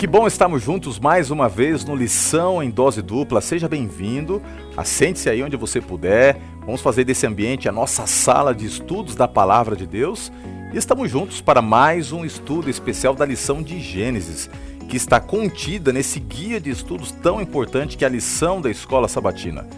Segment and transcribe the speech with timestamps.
[0.00, 3.42] Que bom estarmos juntos mais uma vez no Lição em Dose Dupla.
[3.42, 4.40] Seja bem-vindo.
[4.74, 6.40] Assente-se aí onde você puder.
[6.64, 10.32] Vamos fazer desse ambiente a nossa sala de estudos da Palavra de Deus.
[10.72, 14.48] E estamos juntos para mais um estudo especial da lição de Gênesis,
[14.88, 19.06] que está contida nesse guia de estudos tão importante que é a lição da Escola
[19.06, 19.68] Sabatina.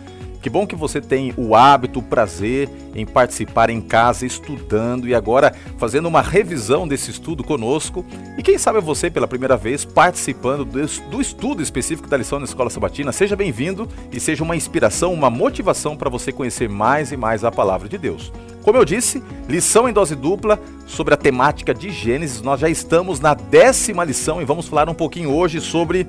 [0.42, 5.14] Que bom que você tem o hábito, o prazer em participar em casa, estudando e
[5.14, 8.04] agora fazendo uma revisão desse estudo conosco.
[8.36, 12.70] E quem sabe você pela primeira vez participando do estudo específico da lição na Escola
[12.70, 13.12] Sabatina.
[13.12, 17.52] Seja bem-vindo e seja uma inspiração, uma motivação para você conhecer mais e mais a
[17.52, 18.32] palavra de Deus.
[18.64, 22.42] Como eu disse, lição em dose dupla sobre a temática de Gênesis.
[22.42, 26.06] Nós já estamos na décima lição e vamos falar um pouquinho hoje sobre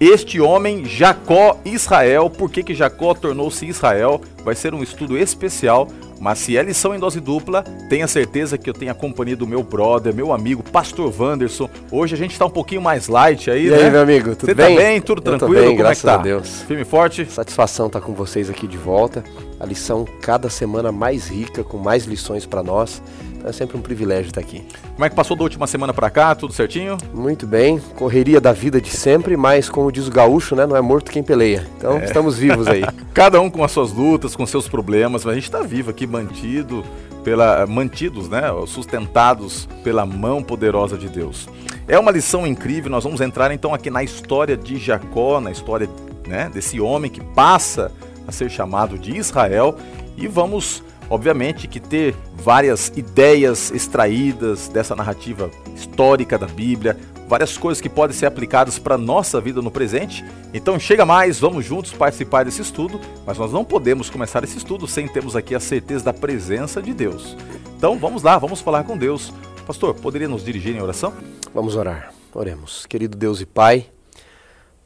[0.00, 2.30] este homem, Jacó Israel.
[2.30, 4.20] Por que, que Jacó tornou-se Israel?
[4.44, 5.88] Vai ser um estudo especial,
[6.20, 9.46] mas se é lição em dose dupla, tenha certeza que eu tenho a companhia do
[9.46, 11.68] meu brother, meu amigo, Pastor Wanderson.
[11.90, 13.76] Hoje a gente está um pouquinho mais light aí, e né?
[13.84, 14.76] aí, meu amigo, tudo Você bem?
[14.76, 15.00] tá bem?
[15.00, 15.54] Tudo tranquilo?
[15.54, 16.14] Bem, Como graças é que tá?
[16.14, 16.62] a Deus.
[16.62, 17.24] Firme e forte?
[17.26, 19.22] Satisfação estar com vocês aqui de volta.
[19.60, 23.02] A lição cada semana mais rica, com mais lições para nós.
[23.48, 24.62] É sempre um privilégio estar aqui.
[24.94, 26.34] Como é que passou da última semana para cá?
[26.34, 26.98] Tudo certinho?
[27.14, 30.82] Muito bem, correria da vida de sempre, mas como diz o gaúcho, né, não é
[30.82, 31.66] morto quem peleia.
[31.78, 32.82] Então estamos vivos aí.
[33.14, 36.06] Cada um com as suas lutas, com seus problemas, mas a gente está vivo aqui,
[36.06, 36.84] mantido
[37.24, 41.48] pela, mantidos, né, sustentados pela mão poderosa de Deus.
[41.86, 42.90] É uma lição incrível.
[42.90, 45.88] Nós vamos entrar então aqui na história de Jacó, na história
[46.26, 47.90] né, desse homem que passa
[48.26, 49.74] a ser chamado de Israel
[50.18, 56.96] e vamos obviamente que ter várias ideias extraídas dessa narrativa histórica da Bíblia,
[57.28, 60.24] várias coisas que podem ser aplicadas para nossa vida no presente.
[60.52, 64.86] Então chega mais, vamos juntos participar desse estudo, mas nós não podemos começar esse estudo
[64.86, 67.36] sem termos aqui a certeza da presença de Deus.
[67.76, 69.32] Então vamos lá, vamos falar com Deus.
[69.66, 71.12] Pastor, poderia nos dirigir em oração?
[71.54, 72.12] Vamos orar.
[72.34, 72.86] Oremos.
[72.86, 73.86] Querido Deus e Pai,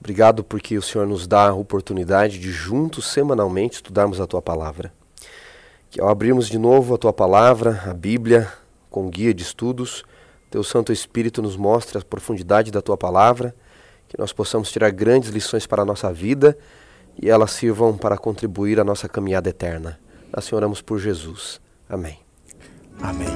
[0.00, 4.92] obrigado porque o Senhor nos dá a oportunidade de juntos, semanalmente, estudarmos a Tua Palavra.
[5.92, 8.50] Que ao abrirmos de novo a Tua Palavra, a Bíblia,
[8.88, 10.06] com guia de estudos,
[10.50, 13.54] Teu Santo Espírito nos mostre a profundidade da Tua Palavra,
[14.08, 16.56] que nós possamos tirar grandes lições para a nossa vida
[17.20, 20.00] e elas sirvam para contribuir à nossa caminhada eterna.
[20.32, 21.60] Assim oramos por Jesus.
[21.86, 22.18] Amém.
[23.02, 23.28] Amém.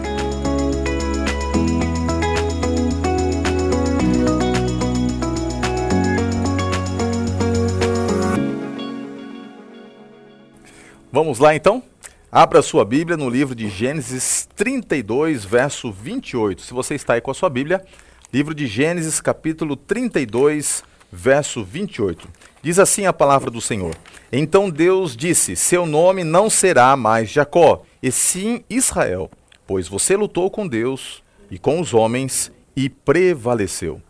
[11.12, 11.82] Vamos lá então?
[12.30, 16.60] Abra sua Bíblia no livro de Gênesis 32, verso 28.
[16.60, 17.84] Se você está aí com a sua Bíblia,
[18.32, 22.28] livro de Gênesis, capítulo 32, verso 28.
[22.60, 23.94] Diz assim a palavra do Senhor:
[24.32, 29.30] Então Deus disse: Seu nome não será mais Jacó, e sim Israel,
[29.64, 34.02] pois você lutou com Deus e com os homens e prevaleceu.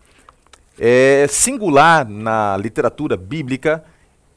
[0.78, 3.84] É singular na literatura bíblica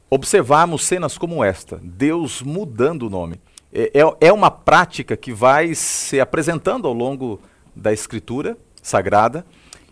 [0.09, 3.39] observarmos cenas como esta, Deus mudando o nome.
[3.73, 7.39] É, é, é uma prática que vai se apresentando ao longo
[7.75, 9.45] da escritura sagrada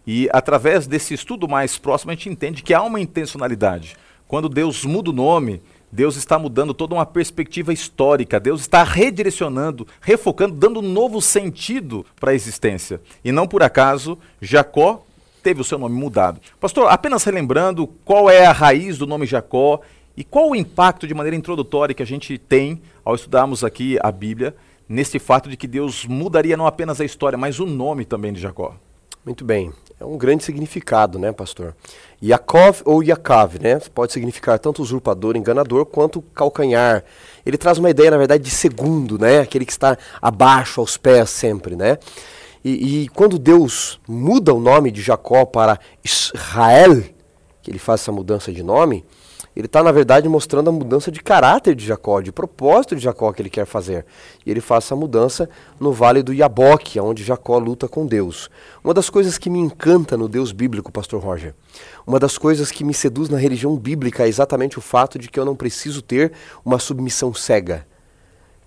[0.06, 3.96] e através desse estudo mais próximo a gente entende que há uma intencionalidade.
[4.28, 5.62] Quando Deus muda o nome,
[5.92, 12.06] Deus está mudando toda uma perspectiva histórica, Deus está redirecionando, refocando, dando um novo sentido
[12.20, 13.00] para a existência.
[13.24, 15.04] E não por acaso, Jacó
[15.42, 16.42] teve o seu nome mudado.
[16.60, 19.80] Pastor, apenas relembrando qual é a raiz do nome Jacó
[20.18, 24.12] e qual o impacto de maneira introdutória que a gente tem ao estudarmos aqui a
[24.12, 24.56] Bíblia
[24.90, 28.42] nesse fato de que Deus mudaria não apenas a história, mas o nome também de
[28.42, 28.76] Jacó.
[29.24, 29.72] Muito bem.
[30.00, 31.76] É um grande significado, né, pastor?
[32.24, 33.80] Yaakov ou Yaakav, né?
[33.94, 37.04] Pode significar tanto usurpador, enganador, quanto calcanhar.
[37.46, 39.40] Ele traz uma ideia, na verdade, de segundo, né?
[39.40, 41.98] Aquele que está abaixo, aos pés sempre, né?
[42.64, 47.04] E, e quando Deus muda o nome de Jacó para Israel,
[47.62, 49.04] que ele faz essa mudança de nome,
[49.58, 53.34] ele está, na verdade, mostrando a mudança de caráter de Jacó, de propósito de Jacó
[53.34, 54.06] que ele quer fazer.
[54.46, 58.52] E ele faz essa mudança no vale do Iaboque, onde Jacó luta com Deus.
[58.84, 61.56] Uma das coisas que me encanta no Deus bíblico, Pastor Roger,
[62.06, 65.40] uma das coisas que me seduz na religião bíblica é exatamente o fato de que
[65.40, 66.34] eu não preciso ter
[66.64, 67.84] uma submissão cega.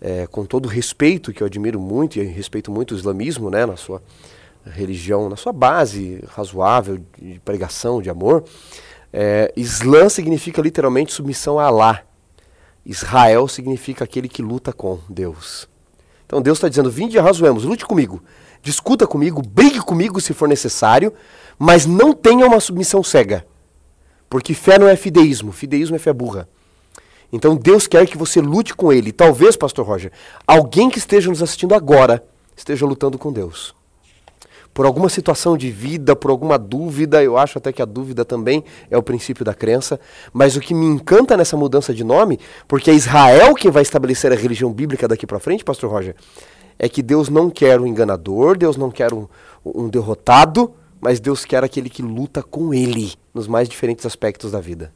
[0.02, 3.76] É, com todo respeito, que eu admiro muito, e respeito muito o islamismo, né, na
[3.76, 4.02] sua
[4.66, 8.42] religião, na sua base razoável de pregação, de amor,
[9.12, 12.02] é, Islã significa literalmente submissão a Alá.
[12.84, 15.68] Israel significa aquele que luta com Deus.
[16.26, 18.22] Então Deus está dizendo: vinde e arrazoemos, lute comigo,
[18.62, 21.12] discuta comigo, brigue comigo se for necessário,
[21.58, 23.46] mas não tenha uma submissão cega.
[24.28, 26.48] Porque fé não é fideísmo, fideísmo é fé burra.
[27.32, 29.12] Então Deus quer que você lute com Ele.
[29.12, 30.12] Talvez, Pastor Roger,
[30.46, 32.24] alguém que esteja nos assistindo agora
[32.56, 33.74] esteja lutando com Deus.
[34.80, 38.64] Por alguma situação de vida, por alguma dúvida, eu acho até que a dúvida também
[38.90, 40.00] é o princípio da crença,
[40.32, 44.32] mas o que me encanta nessa mudança de nome, porque é Israel quem vai estabelecer
[44.32, 46.16] a religião bíblica daqui para frente, pastor Roger,
[46.78, 49.28] é que Deus não quer um enganador, Deus não quer um,
[49.62, 54.60] um derrotado, mas Deus quer aquele que luta com ele nos mais diferentes aspectos da
[54.62, 54.94] vida.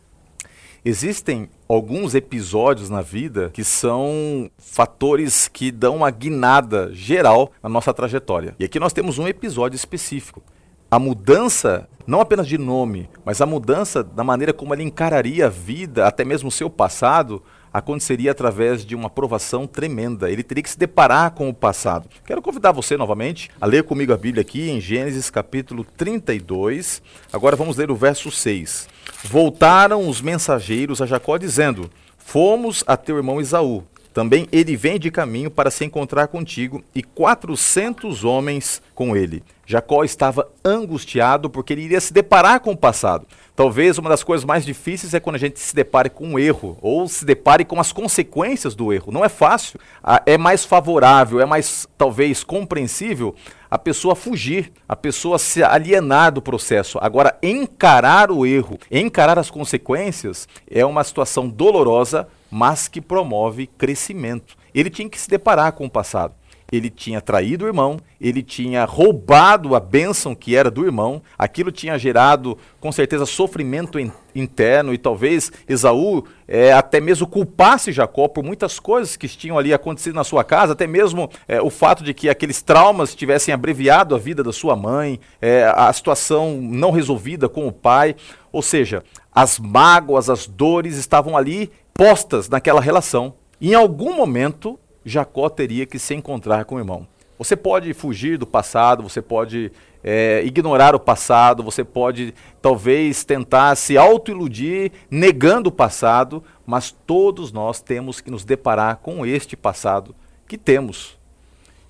[0.83, 7.93] Existem alguns episódios na vida que são fatores que dão uma guinada geral na nossa
[7.93, 8.55] trajetória.
[8.58, 10.43] E aqui nós temos um episódio específico.
[10.90, 15.50] A mudança, não apenas de nome, mas a mudança da maneira como ele encararia a
[15.50, 17.43] vida, até mesmo o seu passado,
[17.75, 20.31] aconteceria através de uma provação tremenda.
[20.31, 22.09] Ele teria que se deparar com o passado.
[22.25, 27.03] Quero convidar você novamente a ler comigo a Bíblia aqui em Gênesis capítulo 32.
[27.32, 28.88] Agora vamos ler o verso 6.
[29.25, 33.82] Voltaram os mensageiros a Jacó dizendo: Fomos a teu irmão Esaú.
[34.15, 39.43] Também ele vem de caminho para se encontrar contigo e quatrocentos homens com ele.
[39.67, 43.26] Jacó estava angustiado porque ele iria se deparar com o passado.
[43.56, 46.77] Talvez uma das coisas mais difíceis é quando a gente se depare com um erro
[46.83, 49.12] ou se depare com as consequências do erro.
[49.12, 49.79] Não é fácil.
[50.27, 53.33] É mais favorável, é mais talvez compreensível
[53.71, 56.99] a pessoa fugir, a pessoa se alienar do processo.
[57.01, 64.57] Agora, encarar o erro, encarar as consequências, é uma situação dolorosa, mas que promove crescimento.
[64.75, 66.35] Ele tinha que se deparar com o passado
[66.72, 71.70] ele tinha traído o irmão, ele tinha roubado a bênção que era do irmão, aquilo
[71.70, 78.26] tinha gerado, com certeza, sofrimento in interno e talvez Esaú é, até mesmo culpasse Jacó
[78.26, 82.02] por muitas coisas que tinham ali acontecido na sua casa, até mesmo é, o fato
[82.02, 86.90] de que aqueles traumas tivessem abreviado a vida da sua mãe, é, a situação não
[86.90, 88.16] resolvida com o pai,
[88.50, 93.34] ou seja, as mágoas, as dores estavam ali postas naquela relação.
[93.61, 97.06] Em algum momento, Jacó teria que se encontrar com o irmão.
[97.39, 99.73] Você pode fugir do passado, você pode
[100.03, 107.51] é, ignorar o passado, você pode talvez tentar se autoiludir negando o passado, mas todos
[107.51, 110.15] nós temos que nos deparar com este passado
[110.47, 111.19] que temos.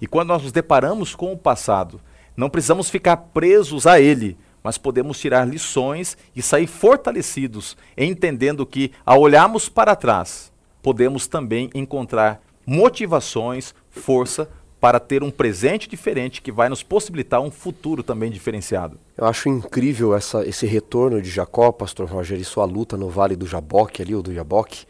[0.01, 2.01] E quando nós nos deparamos com o passado,
[2.37, 8.93] não precisamos ficar presos a ele, mas podemos tirar lições e sair fortalecidos, entendendo que,
[9.05, 10.51] ao olharmos para trás,
[10.83, 14.49] podemos também encontrar motivações, força
[14.85, 18.99] para ter um presente diferente que vai nos possibilitar um futuro também diferenciado.
[19.17, 23.35] Eu acho incrível essa, esse retorno de Jacó, pastor Roger, e sua luta no vale
[23.35, 24.85] do Jaboque, ali, ou do Jaboque,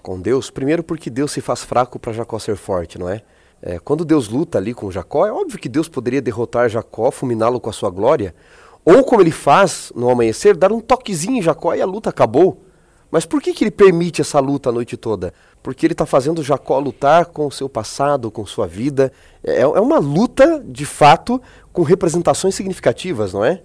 [0.00, 0.48] com Deus.
[0.48, 3.22] Primeiro porque Deus se faz fraco para Jacó ser forte, não é?
[3.60, 3.80] é?
[3.80, 7.68] Quando Deus luta ali com Jacó, é óbvio que Deus poderia derrotar Jacó, fulminá-lo com
[7.68, 8.36] a sua glória,
[8.84, 12.62] ou como ele faz no amanhecer, dar um toquezinho em Jacó e a luta acabou.
[13.12, 15.32] Mas por que, que ele permite essa luta a noite toda?
[15.62, 19.12] porque ele está fazendo Jacó lutar com o seu passado, com sua vida.
[19.44, 21.40] É, é uma luta, de fato,
[21.72, 23.62] com representações significativas, não é?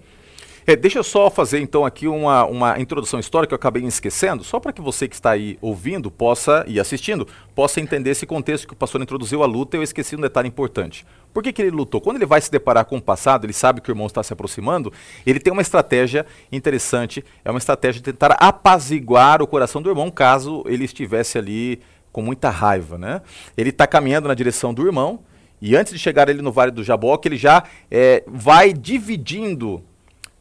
[0.68, 4.44] É, deixa eu só fazer então aqui uma, uma introdução histórica que eu acabei esquecendo,
[4.44, 8.66] só para que você que está aí ouvindo possa e assistindo possa entender esse contexto
[8.66, 9.78] que o pastor introduziu a luta.
[9.78, 11.06] Eu esqueci um detalhe importante.
[11.32, 12.02] Por que, que ele lutou?
[12.02, 14.30] Quando ele vai se deparar com o passado, ele sabe que o irmão está se
[14.30, 14.92] aproximando,
[15.24, 20.10] ele tem uma estratégia interessante, é uma estratégia de tentar apaziguar o coração do irmão
[20.10, 21.80] caso ele estivesse ali
[22.12, 22.98] com muita raiva.
[22.98, 23.22] Né?
[23.56, 25.20] Ele está caminhando na direção do irmão,
[25.62, 29.82] e antes de chegar ele no Vale do Jaboque, ele já é, vai dividindo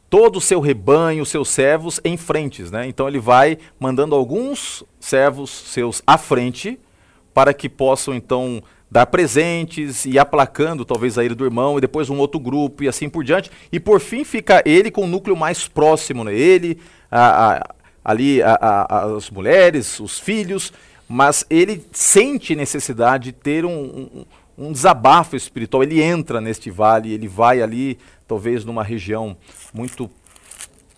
[0.10, 2.88] todo o seu rebanho, seus servos em frentes, né?
[2.88, 6.80] Então ele vai mandando alguns servos seus à frente
[7.34, 12.10] para que possam então dar presentes e aplacando talvez a ira do irmão e depois
[12.10, 13.52] um outro grupo e assim por diante.
[13.72, 16.34] E por fim fica ele com o núcleo mais próximo, né?
[16.34, 16.80] Ele,
[17.12, 20.72] a, a, ali a, as mulheres, os filhos,
[21.08, 24.26] mas ele sente necessidade de ter um, um,
[24.58, 25.84] um desabafo espiritual.
[25.84, 29.38] Ele entra neste vale, ele vai ali talvez numa região
[29.74, 30.10] muito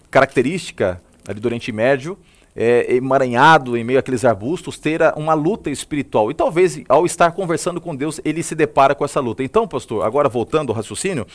[0.10, 2.18] característica ali do Oriente Médio,
[2.56, 6.32] é, emaranhado em meio àqueles arbustos, ter uma luta espiritual.
[6.32, 9.44] E talvez, ao estar conversando com Deus, ele se depara com essa luta.
[9.44, 11.28] Então, pastor, agora voltando ao raciocínio,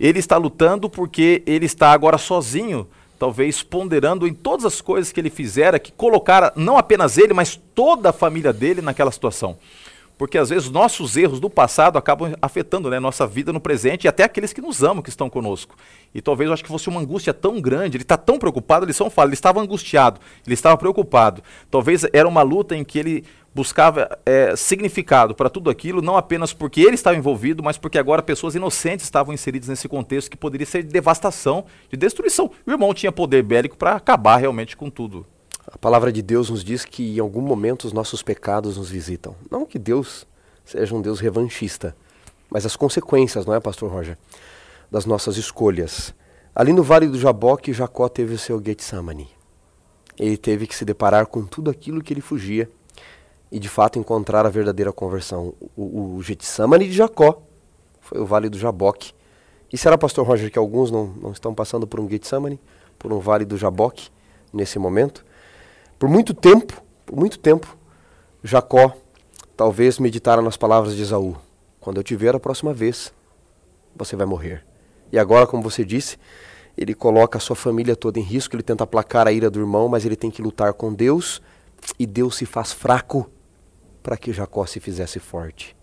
[0.00, 5.20] ele está lutando porque ele está agora sozinho, talvez ponderando em todas as coisas que
[5.20, 9.56] ele fizera, que colocara não apenas ele, mas toda a família dele naquela situação
[10.18, 14.08] porque às vezes nossos erros do passado acabam afetando né, nossa vida no presente e
[14.08, 15.76] até aqueles que nos amam, que estão conosco.
[16.12, 18.92] E talvez eu acho que fosse uma angústia tão grande, ele está tão preocupado, ele
[18.92, 21.42] só fala, ele estava angustiado, ele estava preocupado.
[21.70, 26.52] Talvez era uma luta em que ele buscava é, significado para tudo aquilo, não apenas
[26.52, 30.66] porque ele estava envolvido, mas porque agora pessoas inocentes estavam inseridas nesse contexto que poderia
[30.66, 32.50] ser de devastação, de destruição.
[32.66, 35.24] O irmão tinha poder bélico para acabar realmente com tudo.
[35.70, 39.36] A palavra de Deus nos diz que em algum momento os nossos pecados nos visitam.
[39.50, 40.26] Não que Deus
[40.64, 41.94] seja um Deus revanchista,
[42.50, 44.16] mas as consequências, não é, pastor Roger?
[44.90, 46.14] das nossas escolhas.
[46.54, 49.28] Ali no Vale do Jaboque, Jacó teve o seu Getsamane.
[50.18, 52.68] Ele teve que se deparar com tudo aquilo que ele fugia
[53.50, 55.54] e de fato encontrar a verdadeira conversão.
[55.76, 57.42] O, o Getsamane de Jacó
[58.00, 59.12] foi o Vale do Jaboque.
[59.72, 62.58] E será, pastor Roger, que alguns não, não estão passando por um Getsamane,
[62.98, 64.08] por um Vale do Jaboque
[64.52, 65.24] nesse momento?
[65.98, 67.76] Por muito tempo, por muito tempo,
[68.42, 68.92] Jacó
[69.56, 71.36] talvez meditara nas palavras de Esaú.
[71.80, 73.12] Quando eu te ver a próxima vez,
[73.96, 74.64] você vai morrer.
[75.10, 76.16] E agora, como você disse,
[76.76, 79.88] ele coloca a sua família toda em risco, ele tenta aplacar a ira do irmão,
[79.88, 81.42] mas ele tem que lutar com Deus,
[81.98, 83.28] e Deus se faz fraco
[84.00, 85.76] para que Jacó se fizesse forte.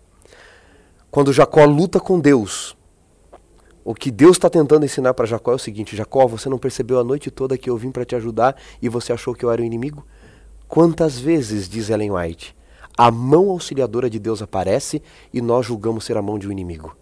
[1.10, 2.74] Quando Jacó luta com Deus,
[3.86, 6.98] o que Deus está tentando ensinar para Jacó é o seguinte: Jacó, você não percebeu
[6.98, 9.62] a noite toda que eu vim para te ajudar e você achou que eu era
[9.62, 10.04] o inimigo?
[10.66, 12.56] Quantas vezes, diz Ellen White,
[12.98, 15.00] a mão auxiliadora de Deus aparece
[15.32, 16.96] e nós julgamos ser a mão de um inimigo?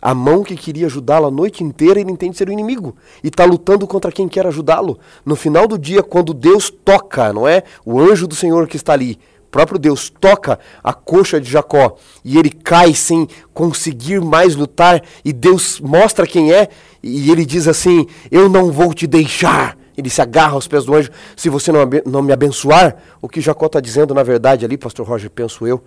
[0.00, 3.44] A mão que queria ajudá-lo a noite inteira, ele entende ser o inimigo e está
[3.44, 4.98] lutando contra quem quer ajudá-lo.
[5.22, 7.62] No final do dia, quando Deus toca, não é?
[7.84, 9.18] O anjo do Senhor que está ali,
[9.50, 15.32] próprio Deus toca a coxa de Jacó e ele cai sem conseguir mais lutar e
[15.32, 16.68] Deus mostra quem é
[17.02, 19.78] e ele diz assim: Eu não vou te deixar.
[19.96, 21.10] Ele se agarra aos pés do anjo.
[21.34, 25.06] Se você não, não me abençoar, o que Jacó está dizendo na verdade ali, Pastor
[25.06, 25.82] Roger, penso eu.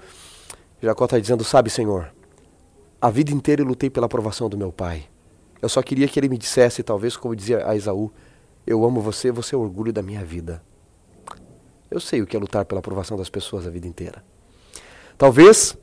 [0.82, 2.12] Jacó está dizendo: Sabe, Senhor,
[3.02, 5.04] a vida inteira eu lutei pela aprovação do meu pai.
[5.62, 8.12] Eu só queria que ele me dissesse, talvez como dizia a Esaú,
[8.66, 10.62] eu amo você, você é o orgulho da minha vida.
[11.90, 14.24] Eu sei o que é lutar pela aprovação das pessoas a vida inteira.
[15.18, 15.78] Talvez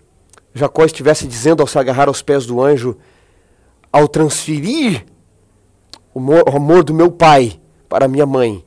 [0.54, 2.96] Jacó estivesse dizendo ao se agarrar aos pés do anjo,
[3.92, 5.04] ao transferir
[6.14, 8.64] o amor do meu pai para minha mãe,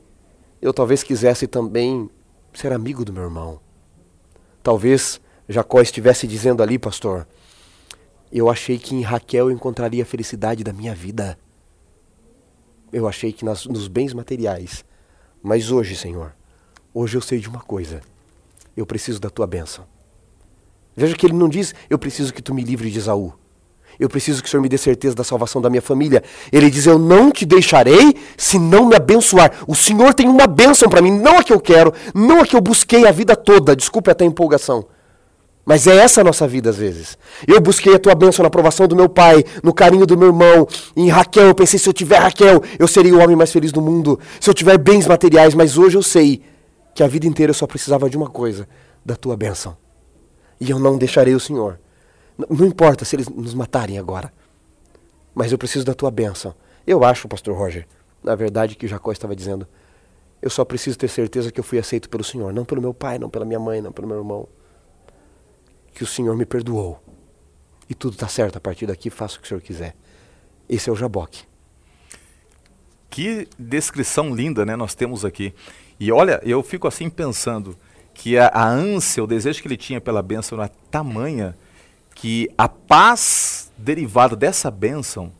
[0.62, 2.08] eu talvez quisesse também
[2.52, 3.60] ser amigo do meu irmão.
[4.62, 7.26] Talvez Jacó estivesse dizendo ali, pastor,
[8.30, 11.36] eu achei que em Raquel eu encontraria a felicidade da minha vida.
[12.92, 14.84] Eu achei que nas, nos bens materiais.
[15.42, 16.34] Mas hoje, Senhor,
[16.94, 18.00] hoje eu sei de uma coisa.
[18.76, 19.84] Eu preciso da tua bênção.
[20.96, 23.32] Veja que ele não diz, eu preciso que tu me livre de Esaú.
[23.98, 26.22] Eu preciso que o Senhor me dê certeza da salvação da minha família.
[26.50, 29.52] Ele diz, eu não te deixarei se não me abençoar.
[29.66, 32.56] O Senhor tem uma bênção para mim, não a que eu quero, não a que
[32.56, 33.76] eu busquei a vida toda.
[33.76, 34.86] Desculpe até a empolgação.
[35.66, 37.18] Mas é essa a nossa vida às vezes.
[37.46, 40.66] Eu busquei a tua bênção na aprovação do meu pai, no carinho do meu irmão.
[40.96, 43.82] Em Raquel, eu pensei, se eu tiver Raquel, eu seria o homem mais feliz do
[43.82, 44.18] mundo.
[44.40, 46.42] Se eu tiver bens materiais, mas hoje eu sei
[47.00, 48.68] que a vida inteira eu só precisava de uma coisa,
[49.02, 49.74] da tua bênção.
[50.60, 51.80] E eu não deixarei o Senhor.
[52.36, 54.30] Não importa se eles nos matarem agora.
[55.34, 56.54] Mas eu preciso da tua bênção.
[56.86, 57.88] Eu acho, pastor Roger,
[58.22, 59.66] na verdade que Jacó estava dizendo,
[60.42, 63.18] eu só preciso ter certeza que eu fui aceito pelo Senhor, não pelo meu pai,
[63.18, 64.46] não pela minha mãe, não pelo meu irmão
[65.94, 67.02] que o Senhor me perdoou.
[67.88, 69.96] E tudo está certo, a partir daqui faça o que o Senhor quiser.
[70.68, 71.44] Esse é o Jaboque.
[73.08, 75.54] Que descrição linda né, nós temos aqui.
[76.00, 77.76] E olha, eu fico assim pensando
[78.14, 81.54] que a, a ânsia, o desejo que ele tinha pela bênção era tamanha
[82.14, 85.32] que a paz derivada dessa bênção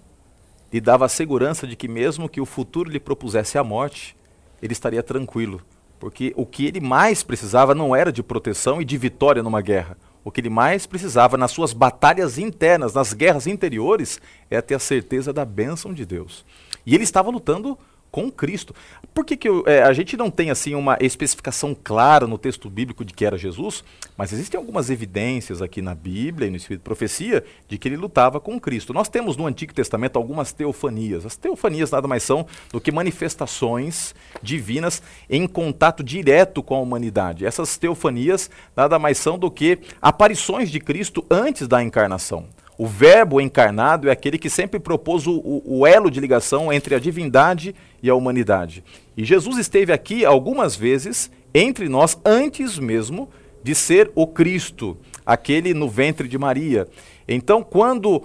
[0.73, 4.17] lhe dava a segurança de que mesmo que o futuro lhe propusesse a morte,
[4.63, 5.61] ele estaria tranquilo.
[5.99, 9.97] Porque o que ele mais precisava não era de proteção e de vitória numa guerra.
[10.23, 14.79] O que ele mais precisava nas suas batalhas internas, nas guerras interiores, é ter a
[14.79, 16.45] certeza da bênção de Deus.
[16.87, 17.79] E ele estava lutando
[18.11, 18.75] com Cristo.
[19.15, 22.69] Por que, que eu, é, a gente não tem assim uma especificação clara no texto
[22.69, 23.85] bíblico de que era Jesus?
[24.17, 27.97] Mas existem algumas evidências aqui na Bíblia e no Espírito de Profecia de que ele
[27.97, 28.93] lutava com Cristo.
[28.93, 31.25] Nós temos no Antigo Testamento algumas teofanias.
[31.25, 37.47] As teofanias nada mais são do que manifestações divinas em contato direto com a humanidade.
[37.47, 42.49] Essas teofanias nada mais são do que aparições de Cristo antes da encarnação.
[42.81, 46.99] O Verbo encarnado é aquele que sempre propôs o, o, elo de ligação entre a
[46.99, 48.83] divindade e a humanidade.
[49.15, 53.29] E Jesus esteve aqui algumas vezes entre nós antes mesmo
[53.63, 54.97] de ser o Cristo,
[55.27, 56.89] aquele no ventre de Maria.
[57.29, 58.23] Então, quando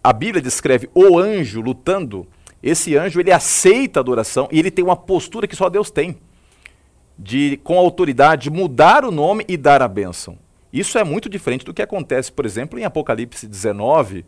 [0.00, 2.24] a Bíblia descreve o anjo lutando,
[2.62, 6.18] esse anjo ele aceita a adoração e ele tem uma postura que só Deus tem,
[7.18, 10.38] de com autoridade mudar o nome e dar a bênção.
[10.72, 14.24] Isso é muito diferente do que acontece, por exemplo, em Apocalipse 19,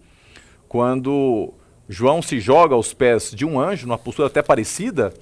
[0.69, 1.55] quando
[1.89, 5.13] João se joga aos pés de um anjo, numa postura até parecida,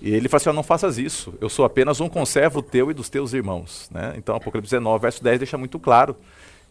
[0.00, 3.08] e ele fala assim: Não faças isso, eu sou apenas um conservo teu e dos
[3.08, 3.88] teus irmãos.
[3.92, 4.14] Né?
[4.16, 6.16] Então, Apocalipse 19, verso 10 deixa muito claro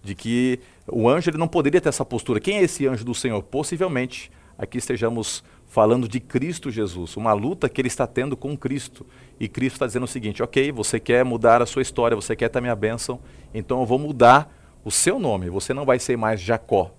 [0.04, 2.40] de que o anjo ele não poderia ter essa postura.
[2.40, 3.42] Quem é esse anjo do Senhor?
[3.44, 9.06] Possivelmente aqui estejamos falando de Cristo Jesus, uma luta que ele está tendo com Cristo.
[9.40, 12.50] E Cristo está dizendo o seguinte: ok, você quer mudar a sua história, você quer
[12.50, 13.20] ter a minha bênção,
[13.54, 14.52] então eu vou mudar
[14.84, 15.50] o seu nome.
[15.50, 16.92] Você não vai ser mais Jacó,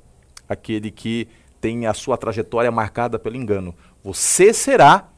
[0.49, 1.27] aquele que
[1.61, 3.75] tem a sua trajetória marcada pelo engano.
[4.05, 5.09] Você será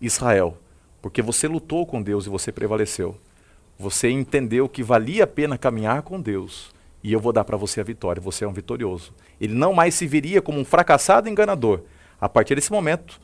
[0.00, 0.56] Israel,
[1.02, 3.16] porque você lutou com Deus e você prevaleceu.
[3.78, 6.72] Você entendeu que valia a pena caminhar com Deus
[7.02, 8.20] e eu vou dar para você a vitória.
[8.20, 9.12] Você é um vitorioso.
[9.40, 11.82] Ele não mais se viria como um fracassado enganador.
[12.20, 13.20] A partir desse momento,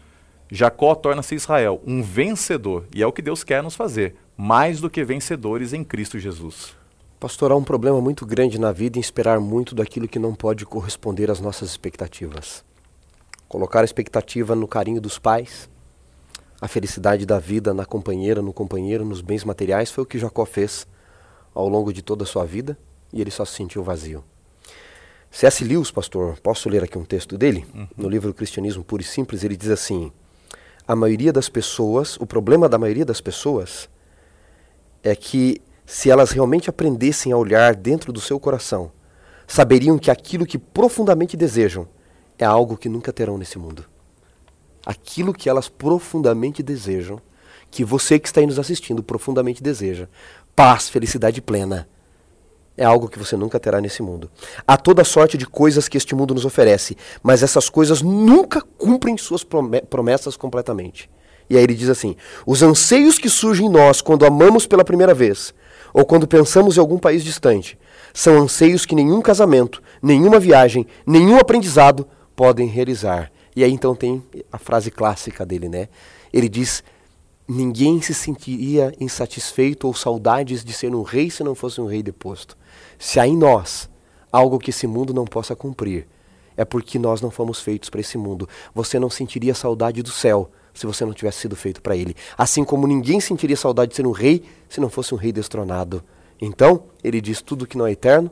[0.51, 2.87] Jacó torna-se Israel um vencedor.
[2.95, 6.77] E é o que Deus quer nos fazer, mais do que vencedores em Cristo Jesus.
[7.19, 10.67] Pastor, há um problema muito grande na vida em esperar muito daquilo que não pode
[10.67, 12.65] corresponder às nossas expectativas.
[13.49, 15.69] Colocar a expectativa no carinho dos pais,
[16.61, 20.45] a felicidade da vida na companheira, no companheiro, nos bens materiais, foi o que Jacó
[20.45, 20.87] fez
[21.55, 22.79] ao longo de toda a sua vida
[23.13, 24.23] e ele só se sentiu vazio.
[25.35, 25.65] C.S.
[25.65, 27.67] Lewis, pastor, posso ler aqui um texto dele?
[27.75, 27.89] Uhum.
[27.97, 30.13] No livro Cristianismo Puro e Simples, ele diz assim:
[30.87, 33.91] A maioria das pessoas, o problema da maioria das pessoas
[35.03, 38.93] é que se elas realmente aprendessem a olhar dentro do seu coração,
[39.45, 41.89] saberiam que aquilo que profundamente desejam
[42.39, 43.85] é algo que nunca terão nesse mundo.
[44.87, 47.21] Aquilo que elas profundamente desejam,
[47.73, 50.09] que você que está aí nos assistindo profundamente deseja,
[50.55, 51.89] paz, felicidade plena,
[52.77, 54.31] é algo que você nunca terá nesse mundo.
[54.67, 59.17] Há toda sorte de coisas que este mundo nos oferece, mas essas coisas nunca cumprem
[59.17, 59.45] suas
[59.89, 61.09] promessas completamente.
[61.49, 62.17] E aí ele diz assim:
[62.47, 65.55] os anseios que surgem em nós quando amamos pela primeira vez,
[65.93, 67.79] ou quando pensamos em algum país distante,
[68.13, 73.31] são anseios que nenhum casamento, nenhuma viagem, nenhum aprendizado podem realizar.
[73.55, 75.89] E aí então tem a frase clássica dele, né?
[76.33, 76.83] Ele diz:
[77.47, 82.03] ninguém se sentiria insatisfeito ou saudades de ser um rei se não fosse um rei
[82.03, 82.57] deposto.
[83.05, 83.91] Se há em nós
[84.33, 86.09] algo que esse mundo não possa cumprir,
[86.57, 88.49] é porque nós não fomos feitos para esse mundo.
[88.75, 92.17] Você não sentiria saudade do céu se você não tivesse sido feito para ele.
[92.37, 96.03] Assim como ninguém sentiria saudade de ser um rei se não fosse um rei destronado.
[96.41, 98.31] Então, ele diz: tudo que não é eterno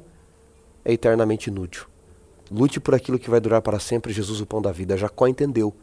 [0.87, 1.85] é eternamente inútil.
[2.51, 4.97] Lute por aquilo que vai durar para sempre, Jesus, o pão da vida.
[4.97, 5.75] Jacó entendeu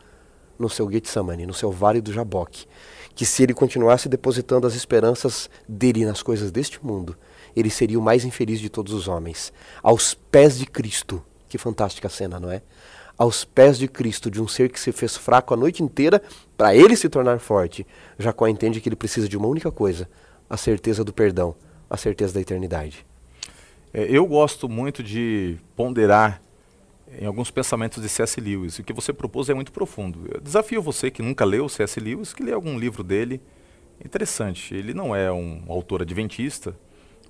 [0.58, 2.66] no seu Getsemane, no seu vale do Jaboque,
[3.14, 7.16] que se ele continuasse depositando as esperanças dele nas coisas deste mundo,
[7.56, 9.54] ele seria o mais infeliz de todos os homens.
[9.82, 11.24] Aos pés de Cristo.
[11.48, 12.62] Que fantástica cena, não é?
[13.20, 16.24] aos pés de Cristo, de um ser que se fez fraco a noite inteira
[16.56, 17.86] para ele se tornar forte,
[18.18, 20.10] Jacó entende que ele precisa de uma única coisa:
[20.50, 21.54] a certeza do perdão,
[21.90, 23.06] a certeza da eternidade.
[23.94, 26.42] É, eu gosto muito de ponderar
[27.20, 28.40] em alguns pensamentos de C.S.
[28.40, 28.80] Lewis.
[28.80, 30.30] O que você propôs é muito profundo.
[30.32, 32.00] Eu desafio você que nunca leu C.S.
[32.00, 33.42] Lewis, que lê algum livro dele.
[34.04, 34.74] Interessante.
[34.74, 36.78] Ele não é um autor adventista,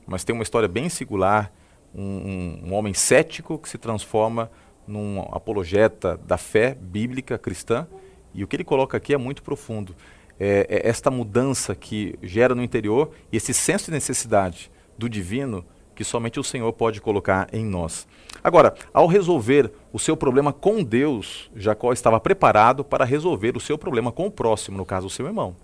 [0.10, 1.52] mas tem uma história bem singular.
[1.94, 4.52] Um, um, um homem cético que se transforma
[4.88, 7.88] num apologeta da fé bíblica cristã,
[8.34, 9.96] e o que ele coloca aqui é muito profundo.
[10.40, 15.66] É, é esta mudança que gera no interior e esse senso de necessidade do divino
[15.96, 18.08] que somente o Senhor pode colocar em nós.
[18.42, 23.78] Agora, ao resolver o seu problema com Deus, Jacó estava preparado para resolver o seu
[23.78, 25.56] problema com o próximo, no caso, o seu irmão.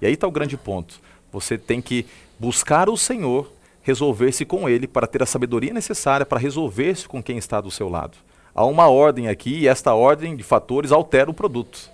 [0.00, 1.00] E aí está o grande ponto.
[1.32, 2.06] Você tem que
[2.38, 3.50] buscar o Senhor,
[3.82, 7.88] resolver-se com Ele, para ter a sabedoria necessária para resolver-se com quem está do seu
[7.88, 8.18] lado
[8.54, 11.90] há uma ordem aqui e esta ordem de fatores altera o produto.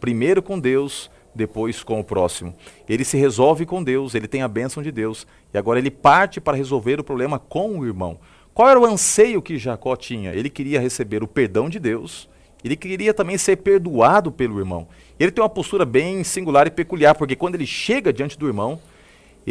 [0.00, 2.54] Primeiro com Deus, depois com o próximo.
[2.88, 6.40] Ele se resolve com Deus, ele tem a bênção de Deus e agora ele parte
[6.40, 8.18] para resolver o problema com o irmão.
[8.52, 10.32] Qual era o anseio que Jacó tinha?
[10.32, 12.28] Ele queria receber o perdão de Deus,
[12.62, 14.86] ele queria também ser perdoado pelo irmão.
[15.18, 18.80] Ele tem uma postura bem singular e peculiar, porque quando ele chega diante do irmão,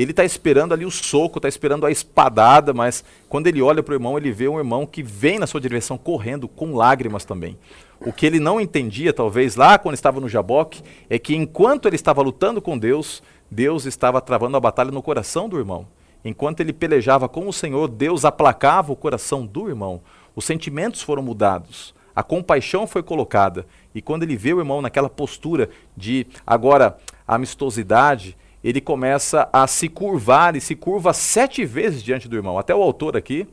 [0.01, 3.91] ele está esperando ali o soco, está esperando a espadada, mas quando ele olha para
[3.91, 7.57] o irmão, ele vê um irmão que vem na sua direção correndo com lágrimas também.
[8.01, 11.95] O que ele não entendia, talvez, lá quando estava no Jaboque, é que enquanto ele
[11.95, 15.87] estava lutando com Deus, Deus estava travando a batalha no coração do irmão.
[16.25, 20.01] Enquanto ele pelejava com o Senhor, Deus aplacava o coração do irmão.
[20.35, 21.93] Os sentimentos foram mudados.
[22.15, 23.65] A compaixão foi colocada.
[23.93, 29.89] E quando ele vê o irmão naquela postura de agora amistosidade, ele começa a se
[29.89, 32.57] curvar e se curva sete vezes diante do irmão.
[32.57, 33.45] Até o autor aqui,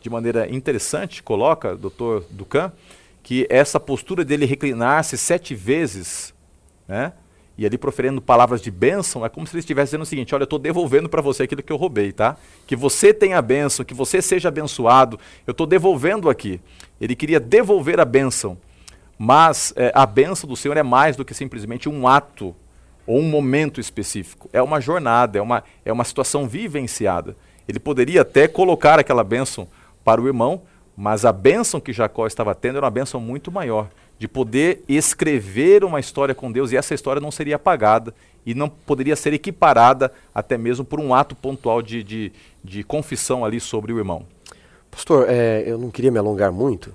[0.00, 2.72] de maneira interessante, coloca, doutor Ducan,
[3.22, 6.34] que essa postura dele reclinar-se sete vezes,
[6.88, 7.12] né?
[7.56, 10.42] E ali proferindo palavras de bênção, é como se ele estivesse dizendo o seguinte: olha,
[10.42, 12.36] eu estou devolvendo para você aquilo que eu roubei, tá?
[12.66, 16.60] Que você tenha a bênção, que você seja abençoado, eu estou devolvendo aqui.
[17.00, 18.58] Ele queria devolver a bênção,
[19.16, 22.54] mas é, a bênção do Senhor é mais do que simplesmente um ato
[23.06, 24.48] ou um momento específico.
[24.52, 27.36] É uma jornada, é uma, é uma situação vivenciada.
[27.66, 29.68] Ele poderia até colocar aquela bênção
[30.04, 30.62] para o irmão,
[30.96, 33.88] mas a bênção que Jacó estava tendo era uma bênção muito maior,
[34.18, 38.14] de poder escrever uma história com Deus e essa história não seria apagada
[38.46, 43.44] e não poderia ser equiparada até mesmo por um ato pontual de, de, de confissão
[43.44, 44.26] ali sobre o irmão.
[44.90, 46.94] Pastor, é, eu não queria me alongar muito,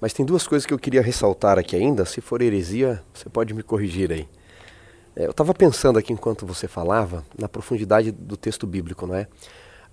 [0.00, 2.04] Mas tem duas coisas que eu queria ressaltar aqui ainda.
[2.04, 4.28] Se for heresia, você pode me corrigir aí.
[5.16, 9.28] É, eu estava pensando aqui enquanto você falava, na profundidade do texto bíblico, não é?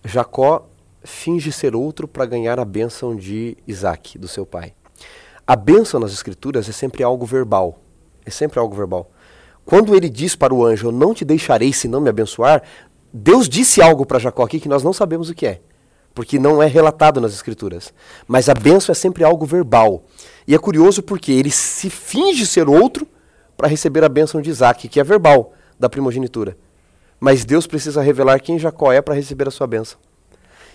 [0.03, 0.67] Jacó
[1.03, 4.73] finge ser outro para ganhar a bênção de Isaac, do seu pai.
[5.45, 7.79] A bênção nas escrituras é sempre algo verbal.
[8.25, 9.11] É sempre algo verbal.
[9.65, 12.63] Quando ele diz para o anjo, eu não te deixarei se não me abençoar,
[13.13, 15.61] Deus disse algo para Jacó aqui que nós não sabemos o que é.
[16.13, 17.93] Porque não é relatado nas escrituras.
[18.27, 20.03] Mas a bênção é sempre algo verbal.
[20.47, 23.07] E é curioso porque ele se finge ser outro
[23.55, 26.57] para receber a bênção de Isaac, que é verbal, da primogenitura.
[27.19, 29.99] Mas Deus precisa revelar quem Jacó é para receber a sua bênção.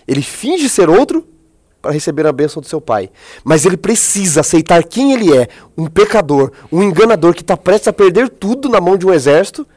[0.07, 1.27] Ele finge ser outro
[1.81, 3.09] para receber a bênção do seu pai.
[3.43, 7.93] Mas ele precisa aceitar quem ele é, um pecador, um enganador que está prestes a
[7.93, 9.67] perder tudo na mão de um exército,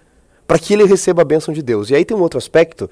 [0.47, 1.91] para que ele receba a bênção de Deus.
[1.91, 2.91] E aí tem um outro aspecto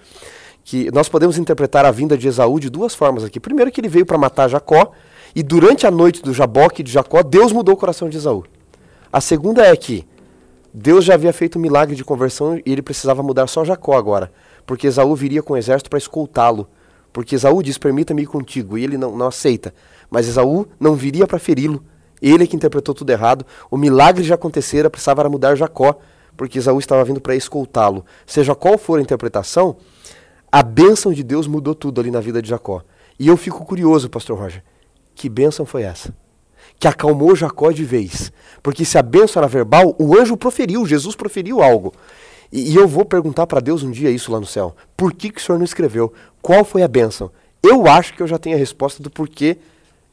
[0.64, 3.40] que nós podemos interpretar a vinda de Esaú de duas formas aqui.
[3.40, 4.92] Primeiro que ele veio para matar Jacó,
[5.34, 8.44] e durante a noite do Jaboque de Jacó, Deus mudou o coração de Esaú.
[9.12, 10.06] A segunda é que
[10.72, 14.30] Deus já havia feito um milagre de conversão e ele precisava mudar só Jacó agora,
[14.66, 16.68] porque Esaú viria com o exército para escoltá-lo
[17.12, 18.76] porque Esaú diz: Permita-me ir contigo.
[18.78, 19.74] E ele não, não aceita.
[20.10, 21.84] Mas Esaú não viria para feri-lo.
[22.20, 23.44] Ele é que interpretou tudo errado.
[23.70, 25.98] O milagre já acontecera, precisava mudar Jacó,
[26.36, 28.04] porque Esaú estava vindo para escoltá-lo.
[28.26, 29.76] Seja qual for a interpretação,
[30.50, 32.82] a bênção de Deus mudou tudo ali na vida de Jacó.
[33.18, 34.64] E eu fico curioso, pastor Roger,
[35.14, 36.14] que bênção foi essa?
[36.78, 38.32] Que acalmou Jacó de vez.
[38.62, 41.92] Porque se a bênção era verbal, o anjo proferiu, Jesus proferiu algo.
[42.52, 44.74] E, e eu vou perguntar para Deus um dia isso lá no céu.
[44.96, 46.12] Por que, que o senhor não escreveu?
[46.40, 47.30] Qual foi a bênção?
[47.62, 49.58] Eu acho que eu já tenho a resposta do porquê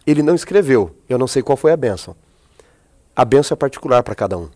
[0.06, 0.96] ele não escreveu.
[1.08, 2.16] Eu não sei qual foi a bênção.
[3.16, 4.50] A bênção é particular para cada um.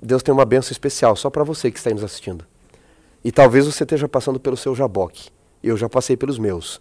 [0.00, 2.44] Deus tem uma bênção especial só para você que está nos assistindo.
[3.24, 5.30] E talvez você esteja passando pelo seu jaboque.
[5.62, 6.80] Eu já passei pelos meus.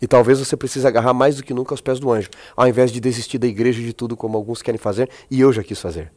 [0.00, 2.90] E talvez você precise agarrar mais do que nunca aos pés do anjo, ao invés
[2.90, 6.10] de desistir da igreja de tudo como alguns querem fazer, e eu já quis fazer.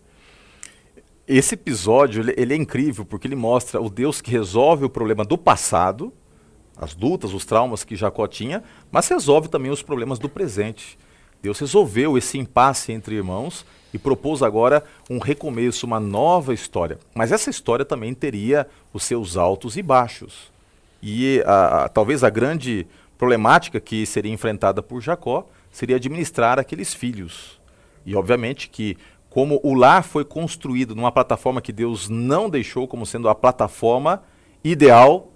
[1.27, 5.37] Esse episódio ele, é incrível porque ele mostra o Deus que resolve o problema do
[5.37, 6.11] passado,
[6.75, 10.97] as lutas, os traumas que Jacó tinha, mas resolve também os problemas do presente.
[11.41, 16.97] Deus resolveu esse impasse entre irmãos e propôs agora um recomeço, uma nova história.
[17.13, 20.51] Mas essa história também teria os seus altos e baixos.
[21.01, 26.93] E a, a, talvez a grande problemática que seria enfrentada por Jacó seria administrar aqueles
[26.93, 27.59] filhos.
[28.05, 28.97] E obviamente que
[29.29, 34.23] como o lar foi construído numa plataforma que Deus não deixou como sendo a plataforma
[34.63, 35.31] ideal,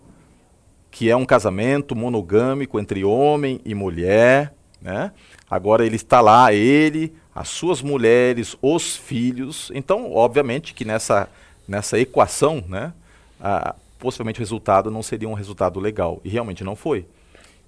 [0.92, 5.12] que é um casamento monogâmico entre homem e mulher, né?
[5.50, 9.72] Agora ele está lá, ele, as suas mulheres, os filhos.
[9.74, 11.28] Então, obviamente que nessa,
[11.68, 12.94] nessa equação, né,
[13.40, 16.22] a, possivelmente o resultado não seria um resultado legal.
[16.24, 17.06] E realmente não foi.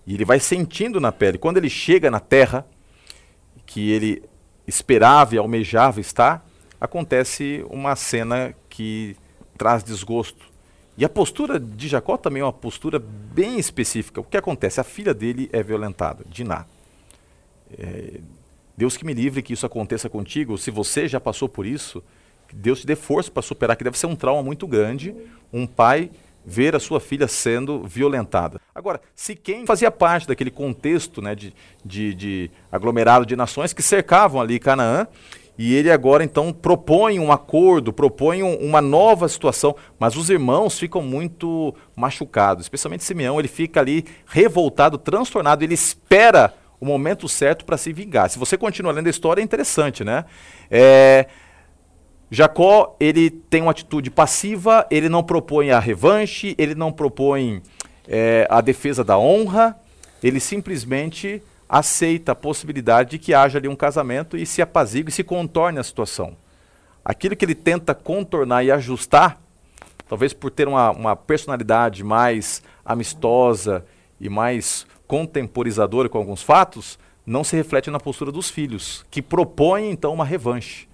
[0.10, 1.38] E ele vai sentindo na pele.
[1.38, 2.66] Quando ele chega na terra,
[3.64, 4.24] que ele
[4.66, 6.44] esperava e almejava estar,
[6.82, 9.16] acontece uma cena que
[9.56, 10.48] traz desgosto.
[10.98, 14.20] E a postura de Jacó também é uma postura bem específica.
[14.20, 14.82] O que acontece?
[14.82, 16.66] A filha dele é violentada, Diná.
[17.78, 18.20] É,
[18.76, 20.58] Deus que me livre que isso aconteça contigo.
[20.58, 22.04] Se você já passou por isso,
[22.52, 25.16] Deus te dê força para superar, que deve ser um trauma muito grande.
[25.54, 26.10] Um pai
[26.50, 28.60] ver a sua filha sendo violentada.
[28.74, 31.54] Agora, se quem fazia parte daquele contexto né, de,
[31.86, 35.06] de, de aglomerado de nações que cercavam ali Canaã,
[35.56, 40.80] e ele agora então propõe um acordo, propõe um, uma nova situação, mas os irmãos
[40.80, 47.64] ficam muito machucados, especialmente Simeão, ele fica ali revoltado, transtornado, ele espera o momento certo
[47.64, 48.30] para se vingar.
[48.30, 50.26] Se você continua lendo a história, é interessante, né?
[50.72, 51.28] É,
[52.32, 57.62] Jacó, ele tem uma atitude passiva, ele não propõe a revanche, ele não propõe
[58.08, 59.76] é, a defesa da honra,
[60.22, 65.12] ele simplesmente aceita a possibilidade de que haja ali um casamento e se apazigue e
[65.12, 66.38] se contorne a situação.
[67.04, 69.42] Aquilo que ele tenta contornar e ajustar,
[70.08, 73.84] talvez por ter uma, uma personalidade mais amistosa
[74.22, 79.90] e mais contemporizadora com alguns fatos, não se reflete na postura dos filhos, que propõem
[79.90, 80.89] então uma revanche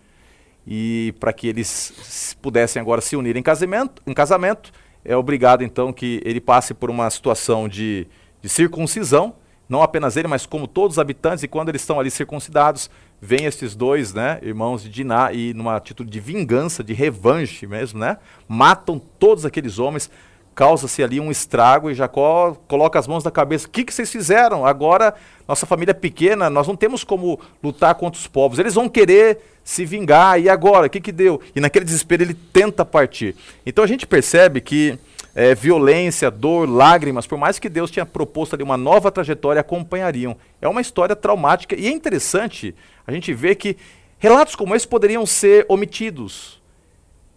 [0.67, 4.71] e para que eles pudessem agora se unir em casamento, em casamento,
[5.03, 8.07] é obrigado então que ele passe por uma situação de,
[8.41, 9.35] de circuncisão,
[9.69, 12.89] não apenas ele, mas como todos os habitantes, e quando eles estão ali circuncidados,
[13.21, 17.99] vêm estes dois né, irmãos de Diná e numa atitude de vingança, de revanche mesmo,
[17.99, 20.09] né, matam todos aqueles homens,
[20.55, 23.67] causa-se ali um estrago e Jacó coloca as mãos na cabeça.
[23.67, 24.65] O que, que vocês fizeram?
[24.65, 25.13] Agora,
[25.45, 28.57] nossa família é pequena, nós não temos como lutar contra os povos.
[28.57, 30.39] Eles vão querer se vingar.
[30.39, 30.87] E agora?
[30.87, 31.41] O que, que deu?
[31.53, 33.35] E naquele desespero ele tenta partir.
[33.65, 34.97] Então a gente percebe que
[35.35, 40.37] é, violência, dor, lágrimas, por mais que Deus tinha proposto ali uma nova trajetória, acompanhariam.
[40.61, 42.73] É uma história traumática e é interessante
[43.05, 43.75] a gente ver que
[44.17, 46.63] relatos como esse poderiam ser omitidos.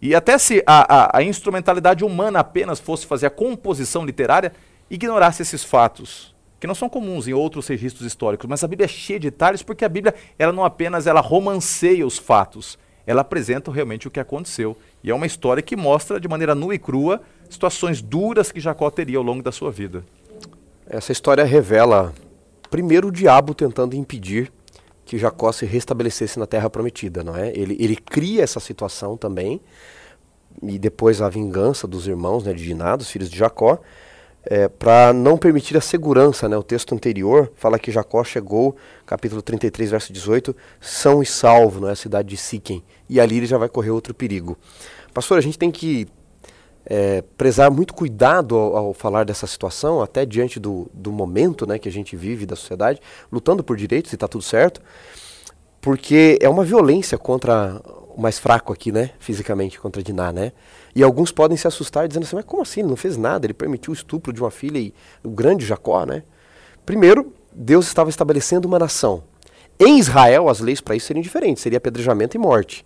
[0.01, 4.53] E até se a, a, a instrumentalidade humana apenas fosse fazer a composição literária,
[4.89, 8.89] ignorasse esses fatos que não são comuns em outros registros históricos, mas a Bíblia é
[8.89, 13.71] cheia de detalhes porque a Bíblia ela não apenas ela romanceia os fatos, ela apresenta
[13.71, 14.77] realmente o que aconteceu.
[15.03, 18.89] E é uma história que mostra de maneira nua e crua situações duras que Jacó
[18.91, 20.03] teria ao longo da sua vida.
[20.85, 22.13] Essa história revela,
[22.69, 24.51] primeiro, o diabo tentando impedir
[25.09, 27.49] que Jacó se restabelecesse na terra prometida, não é?
[27.49, 29.59] Ele, ele cria essa situação também,
[30.61, 33.79] e depois a vingança dos irmãos né, de Diná, dos filhos de Jacó,
[34.43, 36.47] é, para não permitir a segurança.
[36.47, 36.55] Né?
[36.55, 41.89] O texto anterior fala que Jacó chegou, capítulo 33, verso 18, são e salvo, não
[41.89, 44.55] é a cidade de Siquem, e ali ele já vai correr outro perigo.
[45.11, 46.07] Pastor, a gente tem que
[46.89, 51.77] é, prezar muito cuidado ao, ao, falar dessa situação, até diante do, do momento né,
[51.77, 52.99] que a gente vive da sociedade,
[53.31, 54.81] lutando por direitos e está tudo certo,
[55.79, 57.79] porque é uma violência contra
[58.15, 60.51] o mais fraco aqui, né, fisicamente, contra Diná, né?
[60.95, 62.81] E alguns podem se assustar dizendo assim, mas como assim?
[62.81, 66.05] Ele não fez nada, ele permitiu o estupro de uma filha e o grande Jacó,
[66.05, 66.23] né?
[66.85, 69.23] Primeiro, Deus estava estabelecendo uma nação.
[69.79, 72.85] Em Israel, as leis para isso seriam diferentes, seria apedrejamento e morte.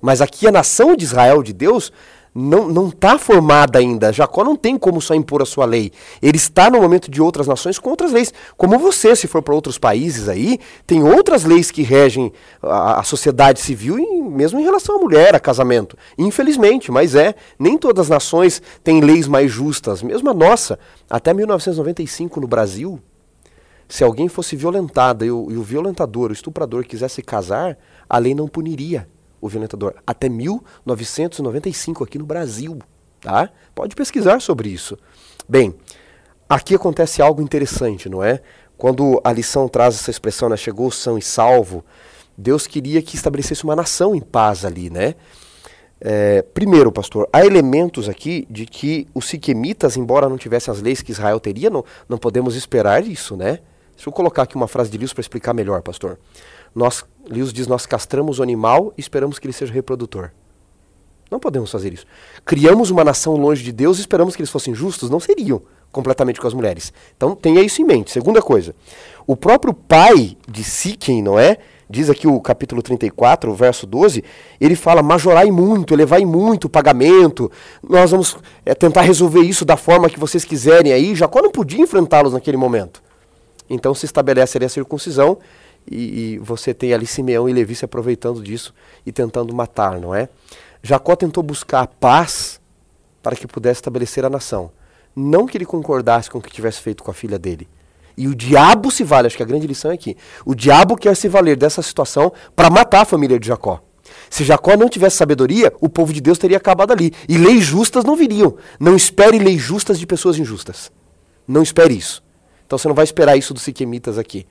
[0.00, 1.92] Mas aqui a nação de Israel, de Deus,
[2.34, 4.12] não não está formada ainda.
[4.12, 5.92] Jacó não tem como só impor a sua lei.
[6.20, 8.32] Ele está no momento de outras nações com outras leis.
[8.56, 13.02] Como você, se for para outros países aí, tem outras leis que regem a, a
[13.02, 15.96] sociedade civil, e mesmo em relação à mulher, a casamento.
[16.16, 17.34] Infelizmente, mas é.
[17.58, 20.02] Nem todas as nações têm leis mais justas.
[20.02, 20.78] Mesmo a nossa,
[21.10, 22.98] até 1995 no Brasil,
[23.88, 27.76] se alguém fosse violentada e o, e o violentador, o estuprador, quisesse casar,
[28.08, 29.06] a lei não puniria
[29.42, 32.78] o violentador, até 1995 aqui no Brasil.
[33.20, 33.50] Tá?
[33.74, 34.96] Pode pesquisar sobre isso.
[35.48, 35.74] Bem,
[36.48, 38.40] aqui acontece algo interessante, não é?
[38.78, 41.84] Quando a lição traz essa expressão, né, chegou são e salvo,
[42.38, 45.14] Deus queria que estabelecesse uma nação em paz ali, né?
[46.00, 51.02] É, primeiro, pastor, há elementos aqui de que os siquemitas, embora não tivessem as leis
[51.02, 53.60] que Israel teria, não, não podemos esperar isso, né?
[53.94, 56.18] Deixa eu colocar aqui uma frase de Lewis para explicar melhor, pastor.
[56.74, 60.30] Nós, Lewis diz, nós castramos o animal e esperamos que ele seja reprodutor.
[61.30, 62.06] Não podemos fazer isso.
[62.44, 65.08] Criamos uma nação longe de Deus e esperamos que eles fossem justos?
[65.08, 66.92] Não seriam completamente com as mulheres.
[67.16, 68.10] Então tenha isso em mente.
[68.10, 68.74] Segunda coisa,
[69.26, 71.58] o próprio pai de Siquem, não é?
[71.88, 74.24] Diz aqui o capítulo 34, verso 12,
[74.58, 77.52] ele fala, majorai muito, elevai muito o pagamento,
[77.86, 81.14] nós vamos é, tentar resolver isso da forma que vocês quiserem aí.
[81.14, 83.02] Jacó não podia enfrentá-los naquele momento.
[83.68, 85.38] Então se estabelece ali a circuncisão
[85.90, 90.14] e, e, você tem ali Simeão e Levi se aproveitando disso e tentando matar, não
[90.14, 90.28] é?
[90.82, 92.60] Jacó tentou buscar a paz
[93.22, 94.70] para que pudesse estabelecer a nação.
[95.14, 97.68] Não que ele concordasse com o que tivesse feito com a filha dele.
[98.16, 100.16] E o diabo se vale, acho que a grande lição é aqui.
[100.44, 103.82] O diabo quer se valer dessa situação para matar a família de Jacó.
[104.28, 107.12] Se Jacó não tivesse sabedoria, o povo de Deus teria acabado ali.
[107.28, 108.56] E leis justas não viriam.
[108.78, 110.90] Não espere leis justas de pessoas injustas.
[111.46, 112.22] Não espere isso.
[112.66, 114.46] Então você não vai esperar isso dos siquemitas aqui.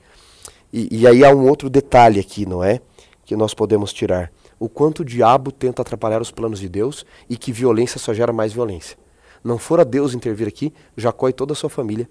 [0.72, 2.80] E, e aí há um outro detalhe aqui, não é?
[3.24, 4.32] Que nós podemos tirar.
[4.58, 8.32] O quanto o diabo tenta atrapalhar os planos de Deus e que violência só gera
[8.32, 8.96] mais violência.
[9.42, 12.08] Não fora Deus intervir aqui, Jacó e toda a sua família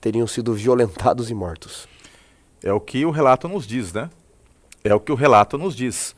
[0.00, 1.88] teriam sido violentados e mortos.
[2.62, 4.10] É o que o relato nos diz, né?
[4.84, 6.14] É o que o relato nos diz.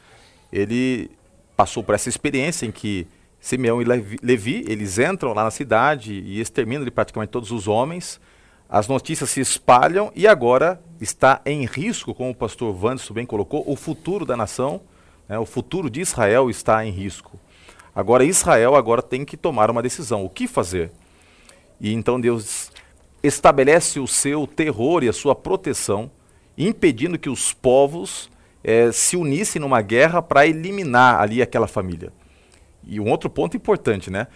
[0.53, 1.11] Ele
[1.57, 3.07] passou por essa experiência em que
[3.40, 3.85] Simeão e
[4.22, 8.20] Levi, eles entram lá na cidade e exterminam praticamente todos os homens.
[8.68, 13.64] As notícias se espalham e agora está em risco, como o pastor Wanderson bem colocou,
[13.66, 14.83] o futuro da nação,
[15.26, 17.40] né, o futuro de Israel está em risco.
[17.94, 20.92] Agora Israel agora tem que tomar uma decisão, o que fazer?
[21.81, 22.70] E então Deus
[23.22, 26.11] estabelece o seu terror e a sua proteção,
[26.57, 28.28] impedindo que os povos
[28.62, 32.12] eh, se unissem numa guerra para eliminar ali aquela família.
[32.87, 34.26] E um outro ponto importante, né?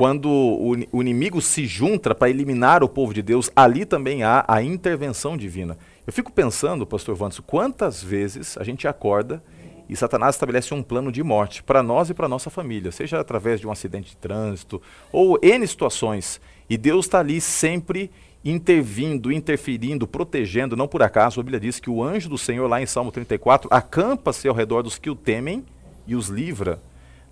[0.00, 4.62] Quando o, inimigo se junta para eliminar o povo de Deus, ali também há a
[4.62, 5.76] intervenção divina.
[6.06, 9.44] Eu fico pensando, pastor Vanso, quantas vezes a gente acorda
[9.90, 13.60] e Satanás estabelece um plano de morte para nós e para nossa família, seja através
[13.60, 14.80] de um acidente de trânsito
[15.12, 16.40] ou N situações.
[16.70, 18.10] E Deus está ali sempre
[18.42, 20.76] intervindo, interferindo, protegendo.
[20.76, 23.68] Não por acaso, a Bíblia diz que o anjo do Senhor, lá em Salmo 34,
[23.70, 25.62] acampa-se ao redor dos que o temem
[26.06, 26.80] e os livra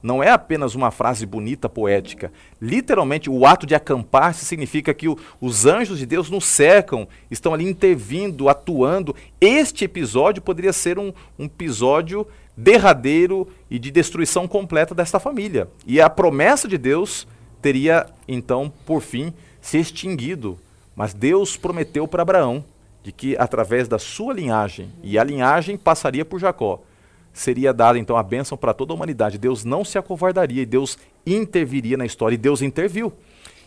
[0.03, 2.33] não é apenas uma frase bonita, poética.
[2.61, 7.53] Literalmente, o ato de acampar-se significa que o, os anjos de Deus nos cercam, estão
[7.53, 9.15] ali intervindo, atuando.
[9.41, 15.69] Este episódio poderia ser um, um episódio derradeiro e de destruição completa desta família.
[15.87, 17.27] E a promessa de Deus
[17.61, 20.59] teria então, por fim, se extinguido.
[20.95, 22.65] Mas Deus prometeu para Abraão
[23.03, 26.83] de que através da sua linhagem, e a linhagem passaria por Jacó,
[27.41, 29.39] seria dada então a bênção para toda a humanidade.
[29.39, 33.13] Deus não se acovardaria e Deus interviria na história e Deus interviu.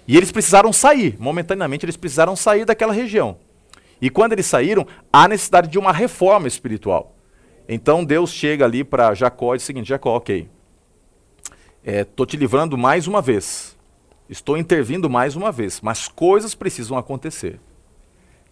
[0.07, 3.37] E eles precisaram sair, momentaneamente eles precisaram sair daquela região.
[4.01, 7.15] E quando eles saíram, há necessidade de uma reforma espiritual.
[7.69, 10.49] Então Deus chega ali para Jacó e diz o seguinte: Jacó, ok,
[11.83, 13.77] estou é, te livrando mais uma vez,
[14.27, 17.59] estou intervindo mais uma vez, mas coisas precisam acontecer.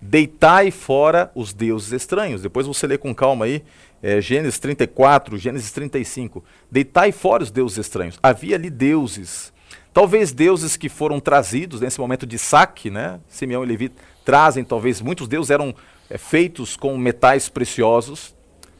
[0.01, 2.41] Deitai fora os deuses estranhos.
[2.41, 3.63] Depois você lê com calma aí,
[4.01, 6.43] é, Gênesis 34, Gênesis 35.
[6.71, 8.17] Deitai fora os deuses estranhos.
[8.23, 9.51] Havia ali deuses.
[9.93, 13.19] Talvez deuses que foram trazidos nesse momento de saque, né?
[13.27, 13.91] Simeão e Levi
[14.23, 15.75] trazem, talvez muitos deuses eram
[16.09, 18.33] é, feitos com metais preciosos.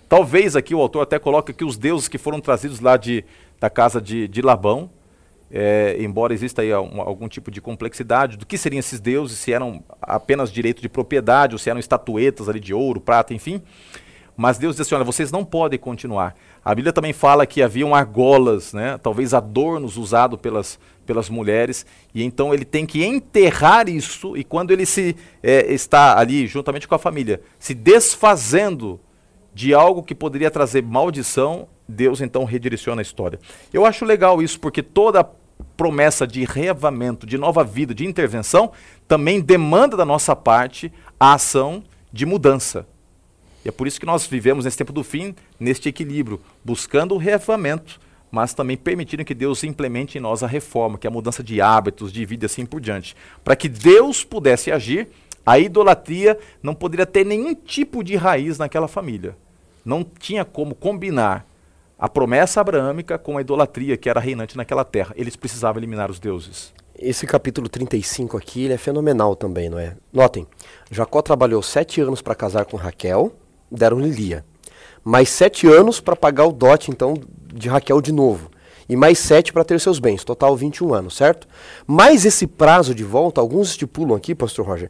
[0.07, 3.25] Talvez aqui o autor até coloca que os deuses que foram trazidos lá de,
[3.59, 4.89] da casa de, de Labão,
[5.51, 9.51] é, embora exista aí um, algum tipo de complexidade do que seriam esses deuses, se
[9.51, 13.61] eram apenas direito de propriedade, ou se eram estatuetas ali de ouro, prata, enfim.
[14.37, 16.35] Mas Deus disse assim: olha, vocês não podem continuar.
[16.63, 22.23] A Bíblia também fala que haviam argolas, né, talvez adornos usados pelas, pelas mulheres, e
[22.23, 26.95] então ele tem que enterrar isso, e quando ele se é, está ali, juntamente com
[26.95, 28.99] a família, se desfazendo
[29.53, 33.39] de algo que poderia trazer maldição, Deus então redireciona a história.
[33.73, 35.27] Eu acho legal isso, porque toda
[35.79, 38.71] promessa de reavamento, de nova vida, de intervenção,
[39.07, 42.85] também demanda da nossa parte a ação de mudança.
[43.63, 47.17] E é por isso que nós vivemos nesse tempo do fim, neste equilíbrio, buscando o
[47.17, 51.41] reavamento, mas também permitindo que Deus implemente em nós a reforma, que é a mudança
[51.41, 53.15] de hábitos, de vida e assim por diante.
[53.43, 55.07] Para que Deus pudesse agir,
[55.45, 59.35] a idolatria não poderia ter nenhum tipo de raiz naquela família.
[59.83, 61.45] Não tinha como combinar
[61.99, 65.13] a promessa abraâmica com a idolatria que era reinante naquela terra.
[65.17, 66.73] Eles precisavam eliminar os deuses.
[66.97, 69.95] Esse capítulo 35 aqui ele é fenomenal também, não é?
[70.11, 70.47] Notem,
[70.89, 73.33] Jacó trabalhou sete anos para casar com Raquel,
[73.69, 74.45] deram-lhe Lia.
[75.03, 77.13] Mais sete anos para pagar o dote, então,
[77.53, 78.49] de Raquel de novo.
[78.87, 81.47] E mais sete para ter seus bens, total 21 anos, certo?
[81.85, 84.89] Mais esse prazo de volta, alguns estipulam aqui, pastor Roger,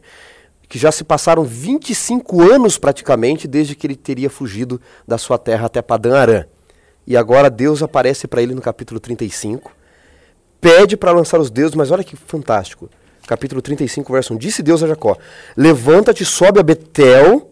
[0.68, 5.66] que já se passaram 25 anos praticamente desde que ele teria fugido da sua terra
[5.66, 6.44] até Padã Arã.
[7.06, 9.72] E agora Deus aparece para ele no capítulo 35,
[10.60, 12.88] pede para lançar os deuses, mas olha que fantástico.
[13.26, 14.38] Capítulo 35, verso 1.
[14.38, 15.16] Disse Deus a Jacó:
[15.56, 17.50] Levanta-te, sobe a Betel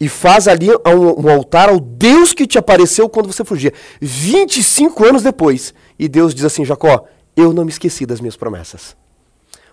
[0.00, 3.72] e faz ali um, um, altar ao Deus que te apareceu quando você fugia.
[4.00, 5.72] 25 anos depois.
[5.96, 8.96] E Deus diz assim: Jacó, eu não me esqueci das minhas promessas.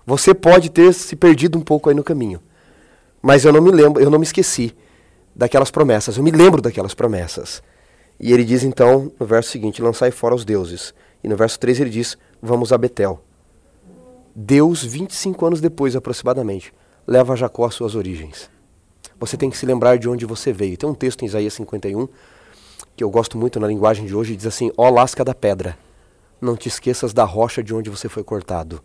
[0.06, 2.42] Você pode ter se perdido um pouco aí no caminho,
[3.22, 4.76] mas eu não me lembro, eu não me esqueci
[5.36, 6.18] daquelas promessas.
[6.18, 7.64] Eu me lembro daquelas promessas.
[8.20, 10.94] E ele diz então, no verso seguinte, lançai fora os deuses.
[11.24, 13.22] E no verso 3 ele diz, vamos a Betel.
[14.36, 16.74] Deus, 25 anos depois aproximadamente,
[17.08, 18.50] leva Jacó às suas origens.
[19.20, 20.78] Você tem que se lembrar de onde você veio.
[20.78, 22.08] Tem um texto em Isaías 51
[22.96, 25.78] que eu gosto muito na linguagem de hoje, diz assim: Ó lasca da pedra,
[26.42, 28.82] não te esqueças da rocha de onde você foi cortado.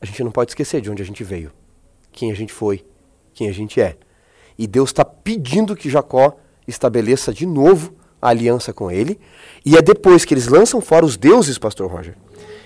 [0.00, 1.52] A gente não pode esquecer de onde a gente veio,
[2.12, 2.84] quem a gente foi,
[3.32, 3.96] quem a gente é.
[4.58, 7.94] E Deus está pedindo que Jacó estabeleça de novo
[8.26, 9.18] a aliança com ele.
[9.64, 12.14] E é depois que eles lançam fora os deuses, pastor Roger.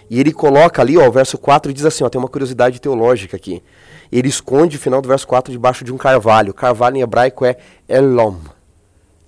[0.09, 2.81] E ele coloca ali, ó, o verso 4 e diz assim, ó, tem uma curiosidade
[2.81, 3.63] teológica aqui.
[4.11, 6.53] Ele esconde o final do verso 4 debaixo de um carvalho.
[6.53, 7.57] Carvalho em hebraico é
[7.89, 8.37] Elom,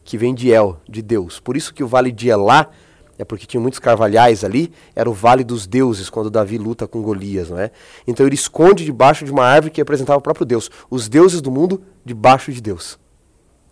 [0.02, 1.38] que vem de El, de Deus.
[1.38, 2.68] Por isso que o vale de Elá
[3.16, 7.00] é porque tinha muitos carvalhais ali, era o vale dos deuses, quando Davi luta com
[7.00, 7.70] Golias, não é?
[8.04, 10.68] Então ele esconde debaixo de uma árvore que representava o próprio Deus.
[10.90, 12.98] Os deuses do mundo debaixo de Deus.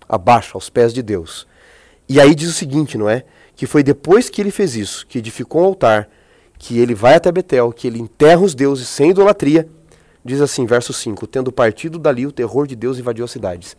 [0.09, 1.49] Abaixo, aos pés de Deus.
[2.13, 3.23] E aí diz o seguinte, não é?
[3.55, 6.09] Que foi depois que ele fez isso, que edificou um altar,
[6.59, 9.69] que ele vai até Betel, que ele enterra os deuses sem idolatria.
[10.25, 13.77] Diz assim, verso 5: Tendo partido dali, o terror de Deus invadiu as cidades.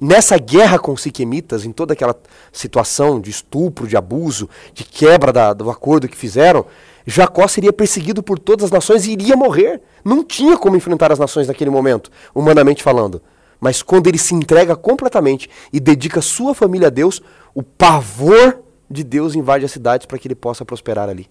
[0.00, 2.16] Nessa guerra com os siquemitas, em toda aquela
[2.52, 6.66] situação de estupro, de abuso, de quebra da, do acordo que fizeram,
[7.06, 9.80] Jacó seria perseguido por todas as nações e iria morrer.
[10.04, 13.22] Não tinha como enfrentar as nações naquele momento, humanamente falando.
[13.60, 17.20] Mas quando ele se entrega completamente e dedica sua família a Deus,
[17.54, 21.28] o pavor de Deus invade as cidades para que ele possa prosperar ali.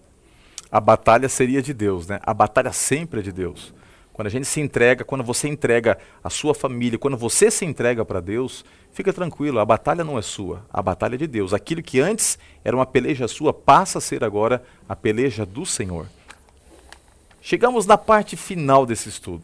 [0.70, 2.20] A batalha seria de Deus, né?
[2.22, 3.74] A batalha sempre é de Deus.
[4.12, 8.04] Quando a gente se entrega, quando você entrega a sua família, quando você se entrega
[8.04, 11.52] para Deus, fica tranquilo, a batalha não é sua, a batalha é de Deus.
[11.52, 16.06] Aquilo que antes era uma peleja sua passa a ser agora a peleja do Senhor.
[17.40, 19.42] Chegamos na parte final desse estudo.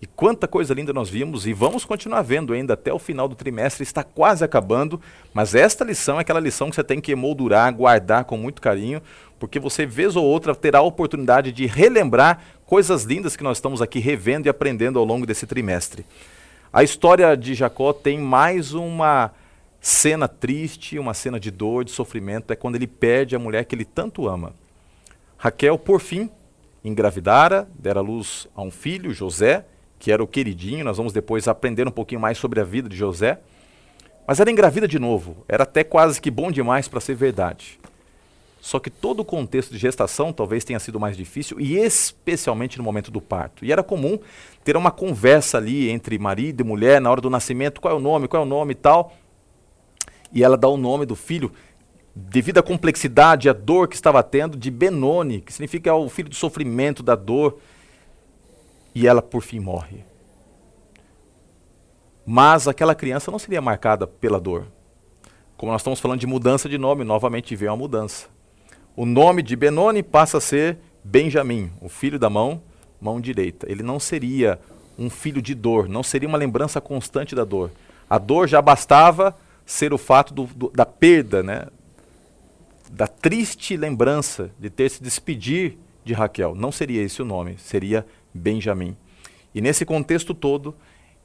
[0.00, 3.34] E quanta coisa linda nós vimos e vamos continuar vendo ainda até o final do
[3.34, 5.00] trimestre, está quase acabando,
[5.34, 9.02] mas esta lição é aquela lição que você tem que emoldurar, guardar com muito carinho,
[9.40, 13.82] porque você, vez ou outra, terá a oportunidade de relembrar coisas lindas que nós estamos
[13.82, 16.06] aqui revendo e aprendendo ao longo desse trimestre.
[16.72, 19.32] A história de Jacó tem mais uma
[19.80, 23.74] cena triste, uma cena de dor, de sofrimento, é quando ele perde a mulher que
[23.74, 24.52] ele tanto ama.
[25.36, 26.30] Raquel, por fim,
[26.84, 29.64] engravidara, dera luz a um filho, José,
[29.98, 32.96] que era o queridinho, nós vamos depois aprender um pouquinho mais sobre a vida de
[32.96, 33.40] José.
[34.26, 37.78] Mas ela engravida de novo, era até quase que bom demais para ser verdade.
[38.60, 42.84] Só que todo o contexto de gestação talvez tenha sido mais difícil, e especialmente no
[42.84, 43.64] momento do parto.
[43.64, 44.18] E era comum
[44.64, 48.00] ter uma conversa ali entre marido e mulher na hora do nascimento: qual é o
[48.00, 49.16] nome, qual é o nome e tal.
[50.32, 51.50] E ela dá o nome do filho,
[52.14, 56.34] devido à complexidade, à dor que estava tendo, de Benoni, que significa o filho do
[56.34, 57.58] sofrimento, da dor.
[58.98, 60.04] E ela por fim morre.
[62.26, 64.66] Mas aquela criança não seria marcada pela dor.
[65.56, 68.28] Como nós estamos falando de mudança de nome, novamente veio uma mudança
[68.98, 72.60] o nome de Benoni passa a ser Benjamim, o filho da mão,
[73.00, 73.70] mão direita.
[73.70, 74.58] Ele não seria
[74.98, 77.70] um filho de dor, não seria uma lembrança constante da dor.
[78.10, 81.68] A dor já bastava ser o fato do, do, da perda, né?
[82.90, 86.56] da triste lembrança de ter se despedir de Raquel.
[86.56, 88.96] Não seria esse o nome, seria Benjamim.
[89.54, 90.74] E nesse contexto todo,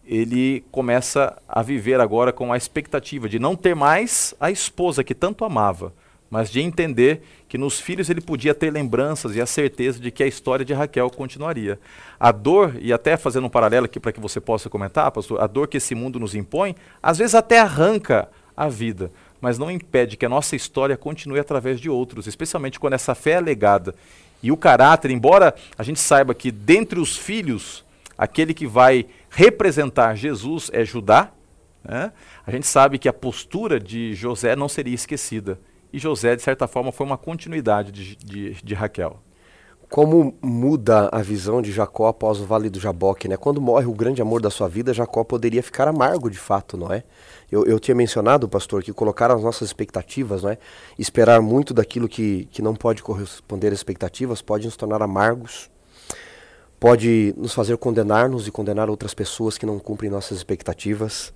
[0.06, 5.16] ele começa a viver agora com a expectativa de não ter mais a esposa que
[5.16, 5.94] tanto amava,
[6.30, 10.24] mas de entender que nos filhos ele podia ter lembranças e a certeza de que
[10.24, 11.80] a história de Raquel continuaria.
[12.20, 15.48] A dor, e até fazendo um paralelo aqui para que você possa comentar, pastor, a
[15.48, 18.28] dor que esse mundo nos impõe, às vezes até arranca
[18.58, 22.94] a vida, mas não impede que a nossa história continue através de outros, especialmente quando
[22.94, 23.94] essa fé é legada.
[24.44, 27.84] E o caráter, embora a gente saiba que dentre os filhos,
[28.18, 31.32] aquele que vai representar Jesus é Judá,
[31.84, 32.12] né?
[32.46, 35.60] a gente sabe que a postura de José não seria esquecida
[35.94, 39.22] e José, de certa forma, foi uma continuidade de, de, de Raquel.
[39.94, 43.38] Como muda a visão de Jacó após o Vale do Jaboque, né?
[43.38, 46.92] Quando morre o grande amor da sua vida, Jacó poderia ficar amargo de fato, não
[46.92, 47.04] é?
[47.52, 50.58] Eu, eu tinha mencionado, pastor, que colocar as nossas expectativas, não é?
[50.98, 55.70] Esperar muito daquilo que, que não pode corresponder às expectativas pode nos tornar amargos,
[56.80, 61.32] pode nos fazer condenar-nos e condenar outras pessoas que não cumprem nossas expectativas,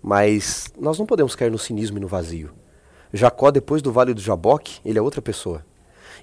[0.00, 2.52] mas nós não podemos cair no cinismo e no vazio.
[3.12, 5.64] Jacó, depois do Vale do Jaboque, ele é outra pessoa.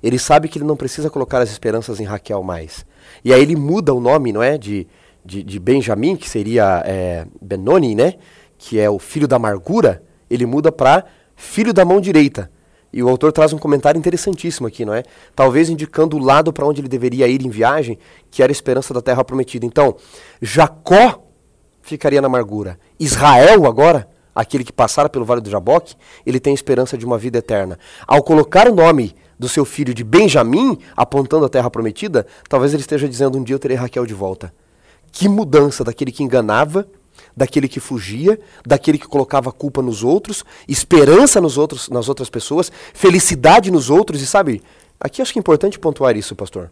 [0.03, 2.85] Ele sabe que ele não precisa colocar as esperanças em Raquel mais.
[3.23, 4.57] E aí ele muda o nome, não é?
[4.57, 4.85] De,
[5.23, 8.15] de, de Benjamim, que seria é, Benoni, né?
[8.57, 10.03] Que é o filho da amargura.
[10.29, 12.51] Ele muda para filho da mão direita.
[12.91, 15.03] E o autor traz um comentário interessantíssimo aqui, não é?
[15.35, 17.97] Talvez indicando o lado para onde ele deveria ir em viagem,
[18.29, 19.65] que era a esperança da terra prometida.
[19.65, 19.95] Então,
[20.41, 21.23] Jacó
[21.81, 22.77] ficaria na amargura.
[22.99, 25.95] Israel agora aquele que passara pelo vale do Jaboque,
[26.25, 27.77] ele tem esperança de uma vida eterna.
[28.07, 32.81] Ao colocar o nome do seu filho de Benjamim, apontando a terra prometida, talvez ele
[32.81, 34.53] esteja dizendo: Um dia eu terei Raquel de volta.
[35.11, 36.87] Que mudança daquele que enganava,
[37.35, 42.71] daquele que fugia, daquele que colocava culpa nos outros, esperança nos outros, nas outras pessoas,
[42.93, 44.21] felicidade nos outros.
[44.21, 44.63] E sabe,
[44.97, 46.71] aqui acho que é importante pontuar isso, pastor.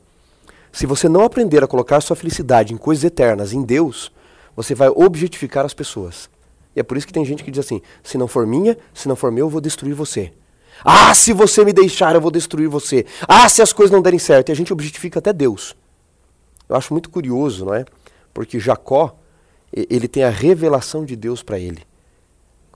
[0.71, 4.13] Se você não aprender a colocar sua felicidade em coisas eternas, em Deus,
[4.55, 6.29] você vai objetificar as pessoas.
[6.73, 9.09] E é por isso que tem gente que diz assim: se não for minha, se
[9.09, 10.31] não for meu, eu vou destruir você.
[10.83, 13.05] Ah, se você me deixar, eu vou destruir você.
[13.27, 14.49] Ah, se as coisas não derem certo.
[14.49, 15.75] E a gente objetifica até Deus.
[16.67, 17.85] Eu acho muito curioso, não é?
[18.33, 19.15] Porque Jacó,
[19.73, 21.83] ele tem a revelação de Deus para ele.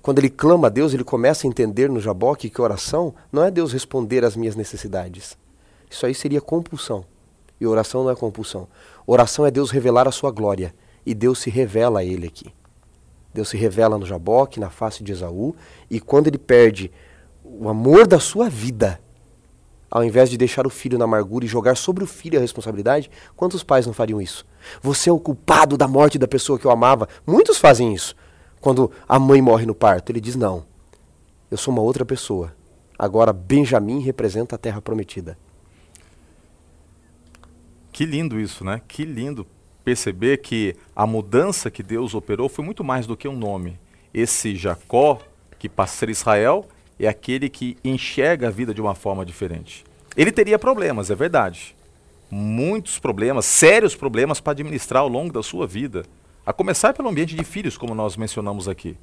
[0.02, 3.50] Quando ele clama a Deus, ele começa a entender no Jaboque que oração não é
[3.50, 5.36] Deus responder às minhas necessidades.
[5.90, 7.06] Isso aí seria compulsão.
[7.60, 8.68] E oração não é compulsão.
[9.08, 10.76] Oração é Deus revelar a sua glória.
[11.06, 12.54] E Deus se revela a ele aqui.
[13.34, 15.56] Deus se revela no Jaboque, na face de Esaú,
[15.90, 16.92] e quando ele perde
[17.60, 19.00] o amor da sua vida,
[19.90, 23.10] ao invés de deixar o filho na amargura e jogar sobre o filho a responsabilidade,
[23.36, 24.46] quantos pais não fariam isso?
[24.82, 27.08] Você é o culpado da morte da pessoa que eu amava.
[27.26, 28.16] Muitos fazem isso.
[28.60, 30.66] Quando a mãe morre no parto, ele diz: Não,
[31.50, 32.54] eu sou uma outra pessoa.
[32.98, 35.38] Agora Benjamim representa a terra prometida.
[37.92, 38.82] Que lindo isso, né?
[38.88, 39.46] Que lindo
[39.84, 43.80] perceber que a mudança que Deus operou foi muito mais do que um nome.
[44.14, 45.20] Esse Jacó,
[45.60, 46.68] que passa a Israel,
[47.00, 49.84] é aquele que enxerga a vida de uma forma diferente.
[50.16, 51.76] Ele teria problemas, é verdade.
[52.32, 56.06] Muitos problemas, sérios problemas para administrar ao longo da sua vida.
[56.46, 58.98] A começar pelo ambiente de filhos, como nós mencionamos aqui.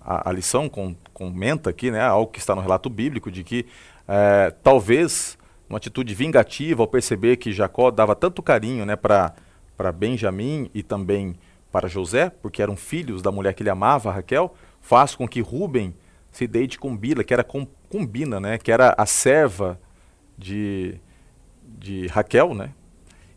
[0.00, 3.66] A, a lição com, comenta aqui, né, algo que está no relato bíblico, de que
[4.06, 10.70] é, talvez uma atitude vingativa ao perceber que Jacó dava tanto carinho né, para Benjamim
[10.74, 11.36] e também
[11.70, 15.94] para José, porque eram filhos da mulher que ele amava, Raquel, faz com que Rubem
[16.38, 19.80] se deite com Bila, que era concubina, né, que era a serva
[20.36, 20.94] de,
[21.64, 22.70] de Raquel, né?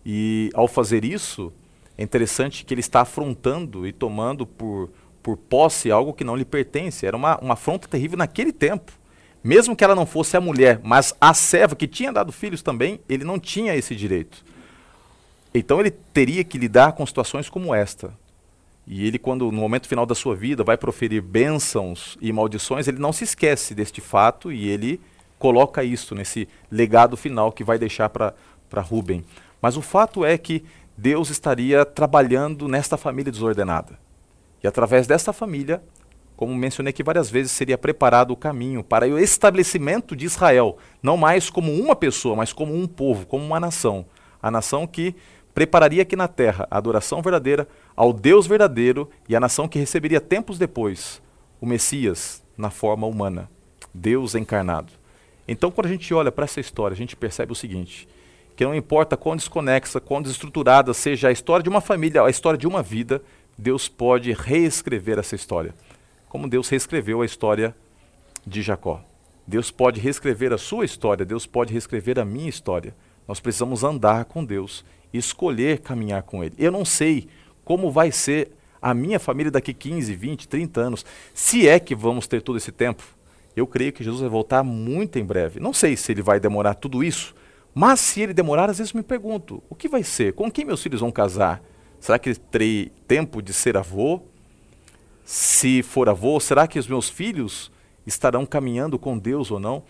[0.05, 1.51] E ao fazer isso,
[1.97, 4.91] é interessante que ele está afrontando e tomando por,
[5.23, 7.03] por posse algo que não lhe pertence.
[7.03, 8.91] Era uma, uma afronta terrível naquele tempo.
[9.43, 12.99] Mesmo que ela não fosse a mulher, mas a serva que tinha dado filhos também,
[13.09, 14.45] ele não tinha esse direito.
[15.55, 18.13] Então ele teria que lidar com situações como esta.
[18.85, 22.99] E ele, quando no momento final da sua vida vai proferir bênçãos e maldições, ele
[22.99, 24.99] não se esquece deste fato e ele
[25.37, 29.23] coloca isso nesse legado final que vai deixar para Rubem.
[29.61, 30.63] Mas o fato é que
[30.97, 33.97] Deus estaria trabalhando nesta família desordenada.
[34.63, 35.81] E através desta família,
[36.35, 41.17] como mencionei aqui várias vezes, seria preparado o caminho para o estabelecimento de Israel, não
[41.17, 44.05] mais como uma pessoa, mas como um povo, como uma nação.
[44.41, 45.15] A nação que
[45.53, 50.21] prepararia aqui na terra a adoração verdadeira ao Deus verdadeiro e a nação que receberia
[50.21, 51.21] tempos depois
[51.59, 53.49] o Messias na forma humana,
[53.93, 54.93] Deus encarnado.
[55.47, 58.07] Então, quando a gente olha para essa história, a gente percebe o seguinte:
[58.55, 62.57] que não importa quão desconexa, quão desestruturada seja a história de uma família, a história
[62.57, 63.21] de uma vida,
[63.57, 65.73] Deus pode reescrever essa história.
[66.29, 67.75] Como Deus reescreveu a história
[68.45, 69.03] de Jacó.
[69.45, 72.95] Deus pode reescrever a sua história, Deus pode reescrever a minha história.
[73.27, 76.55] Nós precisamos andar com Deus escolher caminhar com Ele.
[76.57, 77.27] Eu não sei
[77.63, 78.51] como vai ser
[78.81, 82.71] a minha família daqui 15, 20, 30 anos, se é que vamos ter todo esse
[82.71, 83.03] tempo.
[83.55, 85.59] Eu creio que Jesus vai voltar muito em breve.
[85.59, 87.35] Não sei se ele vai demorar tudo isso,
[87.73, 90.33] mas se ele demorar, às vezes me pergunto: o que vai ser?
[90.33, 91.61] Com quem meus filhos vão casar?
[91.99, 94.21] Será que terei tempo de ser avô?
[95.23, 97.71] Se for avô, será que os meus filhos
[98.05, 99.83] estarão caminhando com Deus ou não?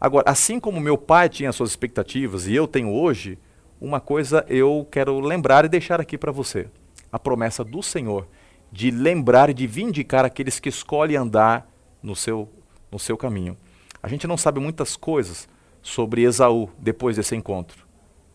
[0.00, 3.38] Agora, assim como meu pai tinha suas expectativas e eu tenho hoje,
[3.80, 6.68] uma coisa eu quero lembrar e deixar aqui para você:
[7.10, 8.26] a promessa do Senhor
[8.72, 11.68] de lembrar e de vindicar aqueles que escolhem andar
[12.02, 12.48] no seu,
[12.90, 13.56] no seu caminho.
[14.02, 15.48] A gente não sabe muitas coisas
[15.82, 17.84] sobre Esaú depois desse encontro,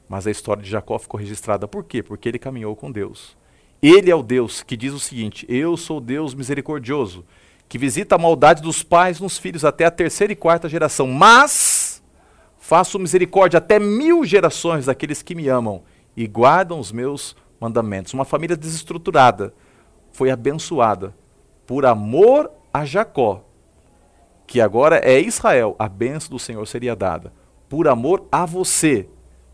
[0.09, 1.67] mas a história de Jacó ficou registrada.
[1.67, 2.03] Por quê?
[2.03, 3.37] Porque ele caminhou com Deus.
[3.81, 7.25] Ele é o Deus que diz o seguinte: Eu sou Deus misericordioso,
[7.69, 11.74] que visita a maldade dos pais nos filhos até a terceira e quarta geração, mas
[12.65, 15.83] Faço misericórdia até mil gerações daqueles que me amam
[16.17, 18.11] e guardam os meus mandamentos.
[18.11, 19.53] Uma família desestruturada
[20.11, 21.15] foi abençoada
[21.67, 23.45] por amor a Jacó,
[24.47, 25.75] que agora é Israel.
[25.77, 27.31] A bênção do Senhor seria dada.
[27.69, 29.07] Por amor a você,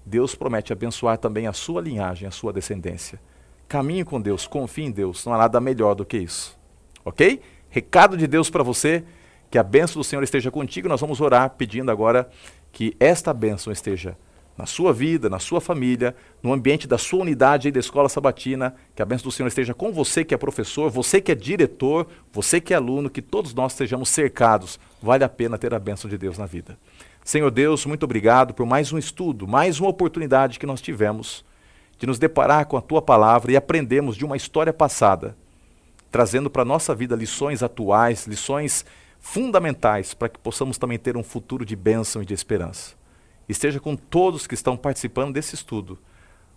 [0.06, 3.20] Deus promete abençoar também a sua linhagem, a sua descendência.
[3.68, 6.58] Caminhe com Deus, confie em Deus, não há nada melhor do que isso.
[7.04, 7.42] Ok?
[7.68, 9.04] Recado de Deus para você,
[9.52, 10.88] que a bênção do Senhor esteja contigo.
[10.88, 12.30] Nós vamos orar pedindo agora
[12.72, 14.18] que esta bênção esteja
[14.58, 18.74] na sua vida, na sua família, no ambiente da sua unidade e da escola sabatina,
[18.96, 22.08] que a bênção do Senhor esteja com você que é professor, você que é diretor,
[22.32, 24.80] você que é aluno, que todos nós estejamos cercados.
[25.02, 26.78] Vale a pena ter a bênção de Deus na vida.
[27.24, 31.44] Senhor Deus, muito obrigado por mais um estudo, mais uma oportunidade que nós tivemos
[32.00, 35.36] de nos deparar com a tua palavra e aprendemos de uma história passada,
[36.10, 38.86] trazendo para a nossa vida lições atuais, lições
[39.22, 42.96] fundamentais para que possamos também ter um futuro de bênção e de esperança.
[43.48, 45.98] Esteja com todos que estão participando desse estudo,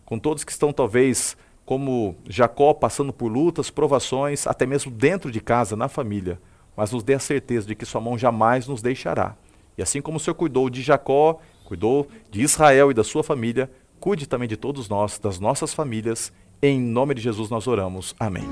[0.04, 5.40] com todos que estão talvez como Jacó passando por lutas, provações, até mesmo dentro de
[5.40, 6.40] casa, na família,
[6.76, 9.36] mas nos dê a certeza de que sua mão jamais nos deixará.
[9.76, 13.70] E assim como o Senhor cuidou de Jacó, cuidou de Israel e da sua família,
[13.98, 16.32] cuide também de todos nós, das nossas famílias.
[16.62, 18.14] Em nome de Jesus nós oramos.
[18.18, 18.44] Amém.